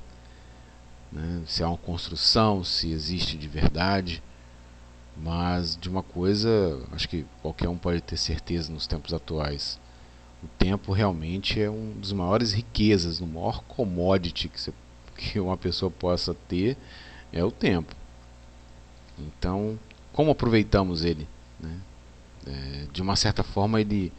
Né? 1.10 1.42
Se 1.46 1.62
é 1.62 1.66
uma 1.66 1.76
construção, 1.76 2.62
se 2.62 2.90
existe 2.90 3.36
de 3.36 3.48
verdade. 3.48 4.22
Mas 5.16 5.76
de 5.76 5.88
uma 5.88 6.02
coisa, 6.02 6.80
acho 6.92 7.08
que 7.08 7.26
qualquer 7.42 7.68
um 7.68 7.76
pode 7.76 8.00
ter 8.00 8.16
certeza 8.16 8.72
nos 8.72 8.86
tempos 8.86 9.12
atuais. 9.12 9.78
O 10.42 10.48
tempo 10.58 10.92
realmente 10.92 11.60
é 11.60 11.68
um 11.68 11.92
dos 11.92 12.12
maiores 12.12 12.52
riquezas, 12.52 13.20
o 13.20 13.26
maior 13.26 13.62
commodity 13.64 14.48
que 14.48 14.60
você 14.60 14.72
que 15.16 15.38
uma 15.38 15.56
pessoa 15.56 15.90
possa 15.90 16.32
ter 16.32 16.78
é 17.30 17.44
o 17.44 17.50
tempo. 17.50 17.94
Então, 19.18 19.78
como 20.14 20.30
aproveitamos 20.30 21.04
ele? 21.04 21.28
Né? 21.58 21.78
É, 22.46 22.86
de 22.90 23.02
uma 23.02 23.16
certa 23.16 23.42
forma, 23.42 23.80
ele 23.80 24.10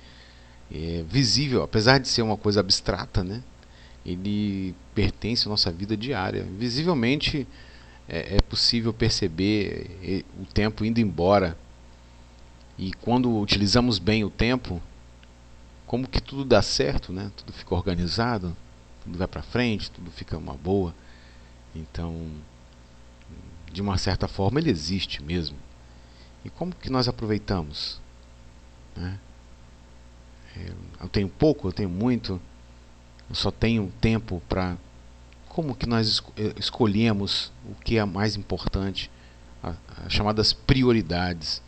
é 0.73 1.03
visível, 1.07 1.63
apesar 1.63 1.99
de 1.99 2.07
ser 2.07 2.21
uma 2.21 2.37
coisa 2.37 2.59
abstrata, 2.59 3.23
né? 3.23 3.43
ele 4.05 4.73
pertence 4.95 5.47
à 5.47 5.49
nossa 5.49 5.71
vida 5.71 5.95
diária. 5.95 6.43
Visivelmente 6.57 7.47
é, 8.07 8.37
é 8.37 8.41
possível 8.41 8.93
perceber 8.93 9.97
é, 10.03 10.23
o 10.41 10.45
tempo 10.45 10.83
indo 10.83 10.99
embora. 10.99 11.57
E 12.77 12.93
quando 12.93 13.37
utilizamos 13.37 13.99
bem 13.99 14.23
o 14.23 14.29
tempo, 14.29 14.81
como 15.85 16.07
que 16.07 16.21
tudo 16.21 16.45
dá 16.45 16.61
certo, 16.61 17.13
né? 17.13 17.31
tudo 17.35 17.53
fica 17.53 17.75
organizado, 17.75 18.55
tudo 19.03 19.17
vai 19.17 19.27
para 19.27 19.43
frente, 19.43 19.91
tudo 19.91 20.09
fica 20.09 20.37
uma 20.37 20.53
boa. 20.53 20.95
Então, 21.75 22.27
de 23.71 23.81
uma 23.81 23.97
certa 23.97 24.27
forma, 24.27 24.59
ele 24.59 24.69
existe 24.69 25.21
mesmo. 25.21 25.57
E 26.43 26.49
como 26.49 26.73
que 26.73 26.89
nós 26.89 27.07
aproveitamos? 27.07 28.01
Né? 28.95 29.19
Eu 31.01 31.09
tenho 31.09 31.27
pouco, 31.27 31.67
eu 31.67 31.73
tenho 31.73 31.89
muito, 31.89 32.39
eu 33.29 33.35
só 33.35 33.51
tenho 33.51 33.91
tempo 33.99 34.41
para. 34.47 34.77
Como 35.49 35.75
que 35.75 35.85
nós 35.85 36.23
eh, 36.37 36.53
escolhemos 36.57 37.51
o 37.69 37.75
que 37.75 37.97
é 37.97 38.05
mais 38.05 38.35
importante, 38.35 39.11
as 39.61 40.13
chamadas 40.13 40.53
prioridades. 40.53 41.61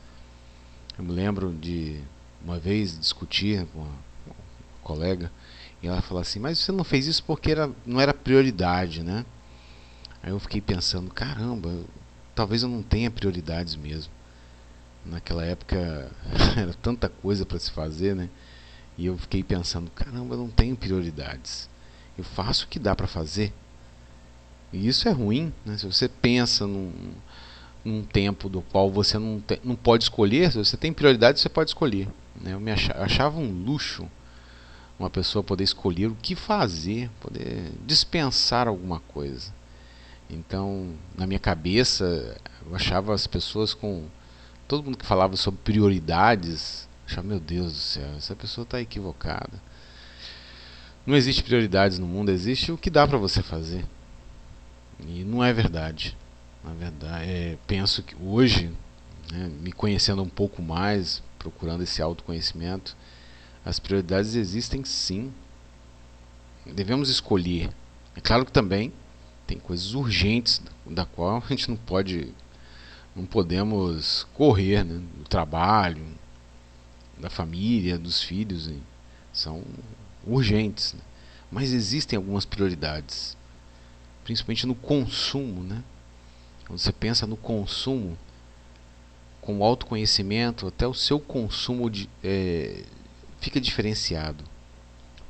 Eu 0.98 1.04
me 1.04 1.12
lembro 1.12 1.52
de 1.52 2.00
uma 2.44 2.60
vez 2.60 2.98
discutir 2.98 3.66
com 3.68 3.80
uma 3.80 3.92
colega 4.84 5.32
e 5.82 5.88
ela 5.88 6.02
falou 6.02 6.22
assim: 6.22 6.40
Mas 6.40 6.60
você 6.60 6.72
não 6.72 6.84
fez 6.84 7.08
isso 7.08 7.24
porque 7.24 7.52
era, 7.52 7.70
não 7.86 8.00
era 8.00 8.14
prioridade, 8.14 9.04
né? 9.04 9.26
Aí 10.22 10.32
eu 10.32 10.40
fiquei 10.40 10.62
pensando: 10.62 11.12
caramba, 11.12 11.70
talvez 12.34 12.64
eu 12.64 12.70
não 12.70 12.82
tenha 12.82 13.12
prioridades 13.12 13.76
mesmo. 13.76 14.12
Naquela 15.06 15.44
época 15.44 16.10
era 16.56 16.74
tanta 16.76 17.10
coisa 17.10 17.46
para 17.46 17.60
se 17.60 17.70
fazer, 17.72 18.16
né? 18.16 18.30
E 18.98 19.06
eu 19.06 19.18
fiquei 19.18 19.44
pensando: 19.44 19.90
caramba, 19.92 20.36
eu 20.36 20.40
não 20.40 20.50
tenho 20.50 20.76
prioridades. 20.76 21.70
Eu 22.18 22.24
faço 22.24 22.66
o 22.66 22.68
que 22.68 22.80
dá 22.80 22.96
para 22.96 23.08
fazer. 23.08 23.54
E 24.72 24.88
isso 24.88 25.08
é 25.08 25.12
ruim, 25.12 25.54
né? 25.66 25.78
Se 25.78 25.86
você 25.86 26.08
pensa 26.08 26.66
num, 26.66 26.92
num 27.84 28.04
tempo 28.04 28.50
do 28.50 28.62
qual 28.62 28.90
você 28.92 29.18
não, 29.18 29.40
te, 29.40 29.60
não 29.64 29.76
pode 29.76 30.04
escolher, 30.04 30.52
se 30.52 30.58
você 30.58 30.78
tem 30.78 30.94
prioridade, 30.94 31.40
você 31.40 31.50
pode 31.50 31.70
escolher. 31.70 32.08
Né? 32.40 32.54
Eu 32.54 32.60
me 32.60 32.72
achava, 32.72 33.04
achava 33.04 33.40
um 33.40 33.52
luxo 33.64 34.08
uma 34.98 35.10
pessoa 35.10 35.44
poder 35.44 35.64
escolher 35.64 36.08
o 36.08 36.18
que 36.22 36.36
fazer, 36.36 37.10
poder 37.20 37.72
dispensar 37.86 38.68
alguma 38.68 39.00
coisa. 39.00 39.54
Então, 40.30 40.94
na 41.18 41.28
minha 41.28 41.40
cabeça, 41.40 42.38
eu 42.66 42.76
achava 42.76 43.14
as 43.14 43.28
pessoas 43.28 43.74
com. 43.74 44.06
Todo 44.68 44.84
mundo 44.84 44.98
que 44.98 45.06
falava 45.06 45.36
sobre 45.36 45.60
prioridades, 45.62 46.88
achava, 47.06 47.28
meu 47.28 47.40
Deus 47.40 47.74
do 47.74 47.80
céu, 47.80 48.10
essa 48.18 48.36
pessoa 48.36 48.64
está 48.64 48.82
equivocada. 48.82 49.62
Não 51.06 51.16
existe 51.16 51.44
prioridades 51.44 52.00
no 52.00 52.08
mundo, 52.08 52.32
existe 52.32 52.72
o 52.72 52.78
que 52.78 52.90
dá 52.90 53.08
para 53.08 53.18
você 53.18 53.42
fazer. 53.44 53.86
E 55.06 55.24
não 55.24 55.44
é 55.44 55.52
verdade. 55.52 56.18
Na 56.64 56.74
verdade, 56.74 57.30
é, 57.30 57.58
penso 57.68 58.02
que 58.04 58.16
hoje, 58.16 58.72
né, 59.32 59.52
me 59.60 59.72
conhecendo 59.72 60.24
um 60.24 60.30
pouco 60.30 60.62
mais, 60.62 61.22
procurando 61.38 61.84
esse 61.84 62.02
autoconhecimento, 62.02 62.96
as 63.66 63.80
prioridades 63.80 64.36
existem 64.36 64.84
sim. 64.86 65.34
Devemos 66.66 67.10
escolher. 67.10 67.70
É 68.16 68.22
claro 68.22 68.46
que 68.46 68.52
também 68.52 68.94
tem 69.46 69.60
coisas 69.60 69.94
urgentes 69.94 70.62
da 70.86 71.06
qual 71.06 71.44
a 71.46 71.50
gente 71.50 71.70
não 71.70 71.76
pode 71.76 72.34
não 73.16 73.26
podemos 73.26 74.26
correr, 74.34 74.84
né? 74.84 75.02
do 75.18 75.24
trabalho, 75.26 76.04
da 77.24 77.30
família, 77.30 77.98
dos 77.98 78.22
filhos, 78.22 78.70
são 79.32 79.64
urgentes. 80.28 80.94
Né? 80.94 81.00
Mas 81.50 81.72
existem 81.72 82.18
algumas 82.18 82.44
prioridades, 82.44 83.38
principalmente 84.26 84.68
no 84.68 84.76
consumo, 84.76 85.64
né? 85.64 85.82
Quando 86.68 86.80
você 86.80 86.92
pensa 86.92 87.26
no 87.26 87.38
consumo, 87.38 88.18
com 89.40 89.60
o 89.60 89.64
autoconhecimento, 89.64 90.68
até 90.68 90.86
o 90.86 90.94
seu 90.94 91.20
consumo 91.20 91.90
de, 91.90 92.10
é, 92.22 92.84
fica 93.40 93.60
diferenciado. 93.60 94.44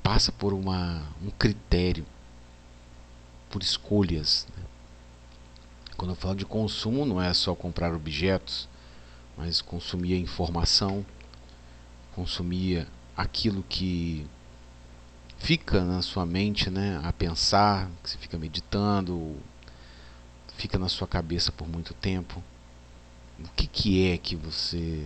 Passa 0.02 0.32
por 0.32 0.52
uma, 0.54 1.04
um 1.24 1.30
critério, 1.30 2.06
por 3.50 3.62
escolhas. 3.62 4.48
Né? 4.56 4.64
Quando 5.96 6.12
eu 6.12 6.16
falo 6.16 6.36
de 6.36 6.46
consumo, 6.46 7.06
não 7.06 7.22
é 7.22 7.34
só 7.34 7.54
comprar 7.56 7.94
objetos, 7.94 8.68
mas 9.38 9.62
consumir 9.62 10.14
a 10.14 10.18
informação, 10.18 11.06
consumir 12.16 12.88
aquilo 13.16 13.64
que 13.64 14.26
fica 15.38 15.84
na 15.84 16.02
sua 16.02 16.26
mente, 16.26 16.70
né, 16.70 17.00
a 17.04 17.12
pensar, 17.12 17.90
que 18.02 18.10
você 18.10 18.18
fica 18.18 18.38
meditando, 18.38 19.36
fica 20.56 20.80
na 20.80 20.90
sua 20.90 21.08
cabeça 21.08 21.52
por 21.52 21.68
muito 21.68 21.94
tempo. 21.94 22.42
O 23.40 23.50
que, 23.56 23.68
que 23.68 24.08
é 24.08 24.18
que 24.18 24.36
você. 24.36 25.06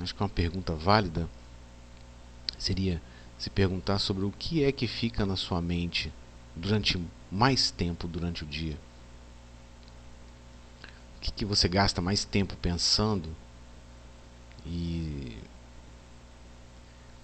Acho 0.00 0.14
que 0.14 0.22
é 0.22 0.24
uma 0.24 0.28
pergunta 0.28 0.74
válida 0.74 1.28
seria 2.58 3.02
se 3.38 3.50
perguntar 3.50 3.98
sobre 3.98 4.24
o 4.24 4.30
que 4.30 4.62
é 4.62 4.70
que 4.70 4.86
fica 4.86 5.26
na 5.26 5.36
sua 5.36 5.60
mente 5.60 6.12
durante 6.54 7.00
mais 7.30 7.70
tempo 7.70 8.06
durante 8.06 8.44
o 8.44 8.46
dia. 8.46 8.78
O 11.16 11.20
que, 11.20 11.32
que 11.32 11.44
você 11.44 11.68
gasta 11.68 12.00
mais 12.00 12.24
tempo 12.24 12.56
pensando 12.56 13.34
e 14.64 15.38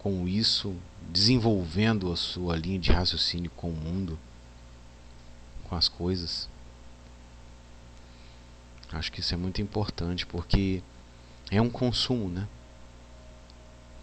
com 0.09 0.27
isso, 0.27 0.75
desenvolvendo 1.11 2.11
a 2.11 2.17
sua 2.17 2.57
linha 2.57 2.79
de 2.79 2.91
raciocínio 2.91 3.51
com 3.55 3.69
o 3.69 3.77
mundo, 3.77 4.19
com 5.65 5.77
as 5.77 5.87
coisas. 5.87 6.49
Acho 8.91 9.13
que 9.13 9.21
isso 9.21 9.35
é 9.35 9.37
muito 9.37 9.61
importante 9.61 10.25
porque 10.25 10.83
é 11.51 11.61
um 11.61 11.69
consumo, 11.69 12.31
né? 12.31 12.49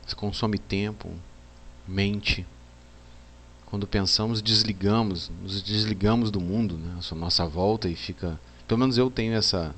Você 0.06 0.16
consome 0.16 0.60
tempo, 0.60 1.10
mente. 1.88 2.46
Quando 3.66 3.88
pensamos, 3.88 4.44
desligamos, 4.44 5.32
nos 5.42 5.64
desligamos 5.64 6.30
do 6.30 6.40
mundo, 6.40 6.78
né? 6.78 7.00
A 7.12 7.16
nossa 7.16 7.48
volta 7.48 7.90
e 7.90 7.96
fica. 7.96 8.40
Pelo 8.68 8.80
menos 8.80 8.96
eu 9.00 9.10
tenho 9.10 9.34
essa, 9.34 9.74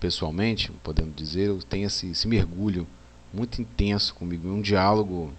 pessoalmente, 0.00 0.72
podendo 0.82 1.12
dizer, 1.12 1.46
eu 1.46 1.62
tenho 1.62 1.86
esse, 1.86 2.08
esse 2.08 2.26
mergulho 2.26 2.88
muito 3.32 3.60
intenso 3.60 4.14
comigo, 4.14 4.48
um 4.48 4.60
diálogo 4.60 5.32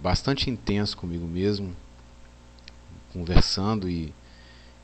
bastante 0.00 0.50
intenso 0.50 0.96
comigo 0.96 1.26
mesmo, 1.26 1.74
conversando 3.12 3.88
e 3.88 4.14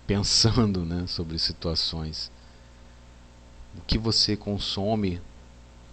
pensando 0.06 0.84
né, 0.84 1.06
sobre 1.06 1.38
situações. 1.38 2.30
O 3.76 3.80
que 3.82 3.98
você 3.98 4.36
consome, 4.36 5.20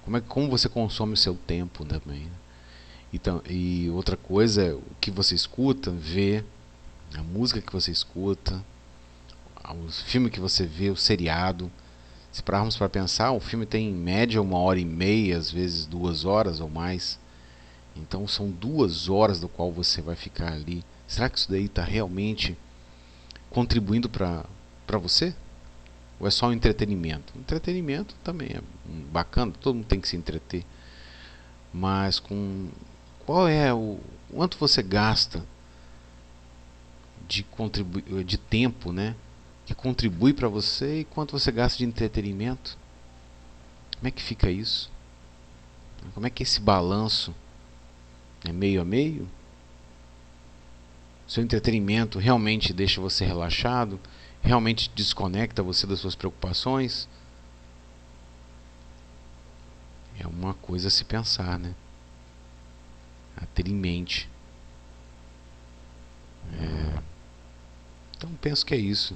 como, 0.03 0.17
é, 0.17 0.21
como 0.21 0.49
você 0.49 0.67
consome 0.67 1.13
o 1.13 1.17
seu 1.17 1.35
tempo 1.35 1.85
também. 1.85 2.25
Né? 2.25 2.31
Então, 3.11 3.41
e 3.49 3.89
outra 3.89 4.15
coisa 4.15 4.63
é 4.63 4.73
o 4.73 4.83
que 5.01 5.09
você 5.09 5.33
escuta, 5.33 5.89
vê, 5.91 6.43
a 7.15 7.23
música 7.23 7.61
que 7.61 7.73
você 7.73 7.91
escuta, 7.91 8.63
o 9.67 9.91
filme 9.91 10.29
que 10.29 10.39
você 10.39 10.65
vê, 10.65 10.89
o 10.89 10.95
seriado. 10.95 11.71
Se 12.31 12.43
pararmos 12.43 12.77
para 12.77 12.87
pensar, 12.87 13.31
o 13.31 13.39
filme 13.39 13.65
tem 13.65 13.89
em 13.89 13.93
média 13.93 14.41
uma 14.41 14.57
hora 14.57 14.79
e 14.79 14.85
meia, 14.85 15.37
às 15.37 15.51
vezes 15.51 15.85
duas 15.85 16.25
horas 16.25 16.59
ou 16.59 16.69
mais. 16.69 17.19
Então 17.95 18.27
são 18.27 18.49
duas 18.49 19.09
horas 19.09 19.39
do 19.39 19.49
qual 19.49 19.71
você 19.71 20.01
vai 20.01 20.15
ficar 20.15 20.53
ali. 20.53 20.83
Será 21.07 21.29
que 21.29 21.39
isso 21.39 21.49
daí 21.49 21.65
está 21.65 21.83
realmente 21.83 22.57
contribuindo 23.49 24.07
para 24.09 24.45
você? 25.01 25.33
Ou 26.19 26.27
é 26.27 26.31
só 26.31 26.47
um 26.47 26.53
entretenimento? 26.53 27.33
Entretenimento 27.37 28.13
também 28.23 28.49
é 28.49 28.61
bacana, 29.11 29.51
todo 29.59 29.75
mundo 29.75 29.87
tem 29.87 29.99
que 29.99 30.07
se 30.07 30.15
entreter. 30.15 30.63
Mas 31.73 32.19
com 32.19 32.69
qual 33.25 33.47
é 33.47 33.73
o 33.73 33.99
quanto 34.31 34.57
você 34.59 34.83
gasta 34.83 35.43
de 37.27 37.43
contribu 37.43 38.01
de 38.23 38.37
tempo, 38.37 38.91
né? 38.91 39.15
Que 39.69 39.75
contribui 39.75 40.33
para 40.33 40.47
você 40.47 41.01
e 41.01 41.05
quanto 41.05 41.37
você 41.37 41.51
gasta 41.51 41.77
de 41.77 41.85
entretenimento? 41.85 42.75
Como 43.95 44.07
é 44.07 44.09
que 44.09 44.19
fica 44.19 44.49
isso? 44.49 44.91
Como 46.15 46.25
é 46.25 46.29
que 46.31 46.41
esse 46.41 46.59
balanço 46.59 47.35
é 48.43 48.51
meio 48.51 48.81
a 48.81 48.83
meio? 48.83 49.29
Seu 51.27 51.43
entretenimento 51.43 52.17
realmente 52.17 52.73
deixa 52.73 52.99
você 52.99 53.23
relaxado? 53.23 53.99
Realmente 54.41 54.89
desconecta 54.95 55.61
você 55.61 55.85
das 55.85 55.99
suas 55.99 56.15
preocupações? 56.15 57.07
É 60.19 60.25
uma 60.25 60.55
coisa 60.55 60.87
a 60.87 60.91
se 60.91 61.05
pensar, 61.05 61.59
né? 61.59 61.75
A 63.37 63.45
ter 63.45 63.67
em 63.67 63.75
mente. 63.75 64.27
É... 66.53 67.03
Então 68.17 68.31
penso 68.41 68.65
que 68.65 68.73
é 68.73 68.77
isso. 68.77 69.15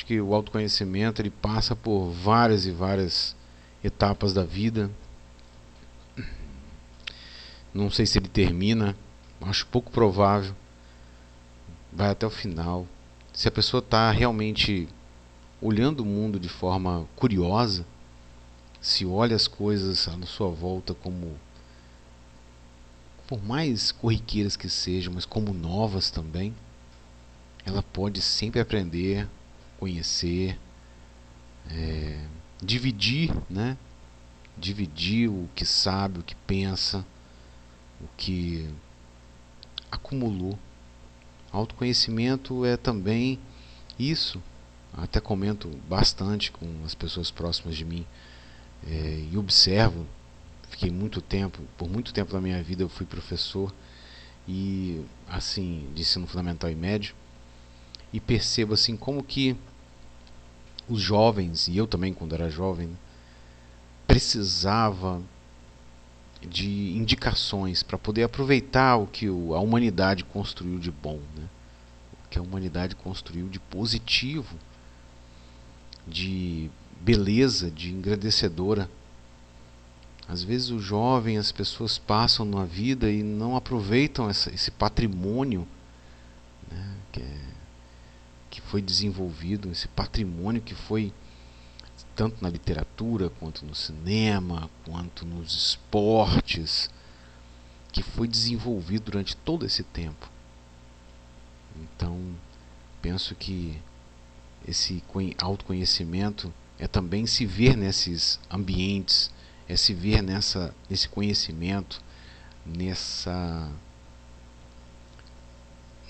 Acho 0.00 0.06
que 0.06 0.18
o 0.18 0.34
autoconhecimento 0.34 1.20
ele 1.20 1.28
passa 1.28 1.76
por 1.76 2.10
várias 2.10 2.64
e 2.64 2.70
várias 2.70 3.36
etapas 3.84 4.32
da 4.32 4.42
vida. 4.42 4.90
Não 7.74 7.90
sei 7.90 8.06
se 8.06 8.18
ele 8.18 8.26
termina, 8.26 8.96
acho 9.42 9.66
pouco 9.66 9.90
provável. 9.90 10.56
Vai 11.92 12.08
até 12.08 12.26
o 12.26 12.30
final. 12.30 12.86
Se 13.30 13.46
a 13.46 13.50
pessoa 13.50 13.80
está 13.80 14.10
realmente 14.10 14.88
olhando 15.60 16.00
o 16.00 16.06
mundo 16.06 16.40
de 16.40 16.48
forma 16.48 17.06
curiosa, 17.14 17.84
se 18.80 19.04
olha 19.04 19.36
as 19.36 19.46
coisas 19.46 20.08
à 20.08 20.18
sua 20.24 20.48
volta 20.48 20.94
como 20.94 21.38
por 23.26 23.44
mais 23.44 23.92
corriqueiras 23.92 24.56
que 24.56 24.70
sejam, 24.70 25.12
mas 25.12 25.26
como 25.26 25.52
novas 25.52 26.10
também, 26.10 26.54
ela 27.66 27.82
pode 27.82 28.22
sempre 28.22 28.60
aprender, 28.60 29.28
conhecer, 29.80 30.60
é, 31.70 32.22
dividir, 32.62 33.34
né? 33.48 33.76
Dividir 34.56 35.30
o 35.30 35.48
que 35.54 35.64
sabe, 35.64 36.20
o 36.20 36.22
que 36.22 36.34
pensa, 36.34 37.04
o 37.98 38.06
que 38.16 38.68
acumulou. 39.90 40.58
Autoconhecimento 41.50 42.64
é 42.64 42.76
também 42.76 43.38
isso. 43.98 44.40
Até 44.92 45.18
comento 45.20 45.68
bastante 45.88 46.52
com 46.52 46.66
as 46.84 46.94
pessoas 46.94 47.30
próximas 47.30 47.74
de 47.76 47.84
mim 47.84 48.06
é, 48.86 49.26
e 49.32 49.38
observo. 49.38 50.06
Fiquei 50.68 50.90
muito 50.90 51.20
tempo, 51.20 51.62
por 51.76 51.88
muito 51.88 52.12
tempo 52.12 52.32
da 52.32 52.40
minha 52.40 52.62
vida 52.62 52.82
eu 52.82 52.88
fui 52.88 53.06
professor 53.06 53.74
e 54.46 55.04
assim 55.28 55.88
de 55.94 56.02
ensino 56.02 56.26
fundamental 56.26 56.70
e 56.70 56.74
médio 56.74 57.14
e 58.12 58.20
percebo 58.20 58.74
assim 58.74 58.96
como 58.96 59.22
que 59.22 59.56
os 60.88 61.00
jovens 61.00 61.68
e 61.68 61.76
eu 61.76 61.86
também 61.86 62.12
quando 62.12 62.34
era 62.34 62.50
jovem 62.50 62.96
precisava 64.06 65.22
de 66.40 66.96
indicações 66.96 67.82
para 67.82 67.98
poder 67.98 68.24
aproveitar 68.24 68.96
o 68.96 69.06
que 69.06 69.26
a 69.26 69.60
humanidade 69.60 70.24
construiu 70.24 70.78
de 70.78 70.90
bom, 70.90 71.20
né? 71.36 71.44
o 72.12 72.28
que 72.28 72.38
a 72.38 72.42
humanidade 72.42 72.96
construiu 72.96 73.48
de 73.48 73.60
positivo, 73.60 74.56
de 76.06 76.70
beleza, 77.00 77.70
de 77.70 77.92
engrandecedora. 77.92 78.90
Às 80.26 80.42
vezes 80.42 80.70
o 80.70 80.78
jovem, 80.78 81.38
as 81.38 81.52
pessoas 81.52 81.98
passam 81.98 82.44
na 82.44 82.64
vida 82.64 83.10
e 83.10 83.22
não 83.22 83.56
aproveitam 83.56 84.30
essa, 84.30 84.52
esse 84.54 84.70
patrimônio 84.70 85.66
né, 86.70 86.96
que, 87.12 87.20
é, 87.20 87.38
que 88.50 88.60
foi 88.60 88.82
desenvolvido, 88.82 89.70
esse 89.70 89.88
patrimônio 89.88 90.60
que 90.60 90.74
foi 90.74 91.12
tanto 92.16 92.42
na 92.42 92.50
literatura, 92.50 93.30
quanto 93.30 93.64
no 93.64 93.74
cinema, 93.74 94.68
quanto 94.84 95.24
nos 95.24 95.54
esportes, 95.54 96.90
que 97.92 98.02
foi 98.02 98.28
desenvolvido 98.28 99.04
durante 99.04 99.36
todo 99.36 99.64
esse 99.64 99.82
tempo. 99.82 100.28
Então, 101.76 102.18
penso 103.00 103.34
que 103.34 103.80
esse 104.66 105.02
autoconhecimento 105.38 106.52
é 106.78 106.86
também 106.86 107.26
se 107.26 107.46
ver 107.46 107.76
nesses 107.76 108.38
ambientes, 108.50 109.30
é 109.68 109.76
se 109.76 109.94
ver 109.94 110.22
nessa, 110.22 110.74
nesse 110.88 111.08
conhecimento, 111.08 112.02
nessa, 112.66 113.70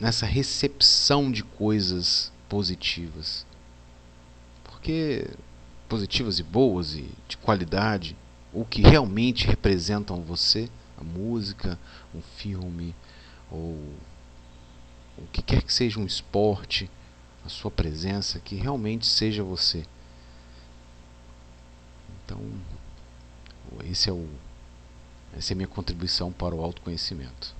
nessa 0.00 0.24
recepção 0.24 1.30
de 1.30 1.44
coisas 1.44 2.32
positivas. 2.48 3.46
Porque 4.64 5.28
positivas 5.88 6.38
e 6.38 6.42
boas 6.42 6.94
e 6.94 7.08
de 7.28 7.36
qualidade, 7.36 8.16
ou 8.52 8.64
que 8.64 8.80
realmente 8.80 9.46
representam 9.46 10.22
você, 10.22 10.70
a 10.96 11.04
música, 11.04 11.78
um 12.14 12.22
filme, 12.22 12.94
ou 13.50 13.74
o 15.18 15.26
que 15.32 15.42
quer 15.42 15.62
que 15.62 15.72
seja 15.72 15.98
um 16.00 16.06
esporte, 16.06 16.90
a 17.44 17.48
sua 17.48 17.70
presença, 17.70 18.38
que 18.38 18.54
realmente 18.54 19.06
seja 19.06 19.42
você. 19.42 19.84
Então, 22.24 22.40
esse 23.84 24.08
é 24.08 24.12
o, 24.12 24.28
essa 25.36 25.52
é 25.52 25.54
a 25.54 25.56
minha 25.56 25.68
contribuição 25.68 26.32
para 26.32 26.54
o 26.54 26.62
autoconhecimento. 26.62 27.54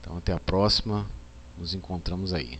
Então, 0.00 0.16
até 0.16 0.32
a 0.32 0.40
próxima, 0.40 1.06
nos 1.58 1.74
encontramos 1.74 2.32
aí. 2.32 2.58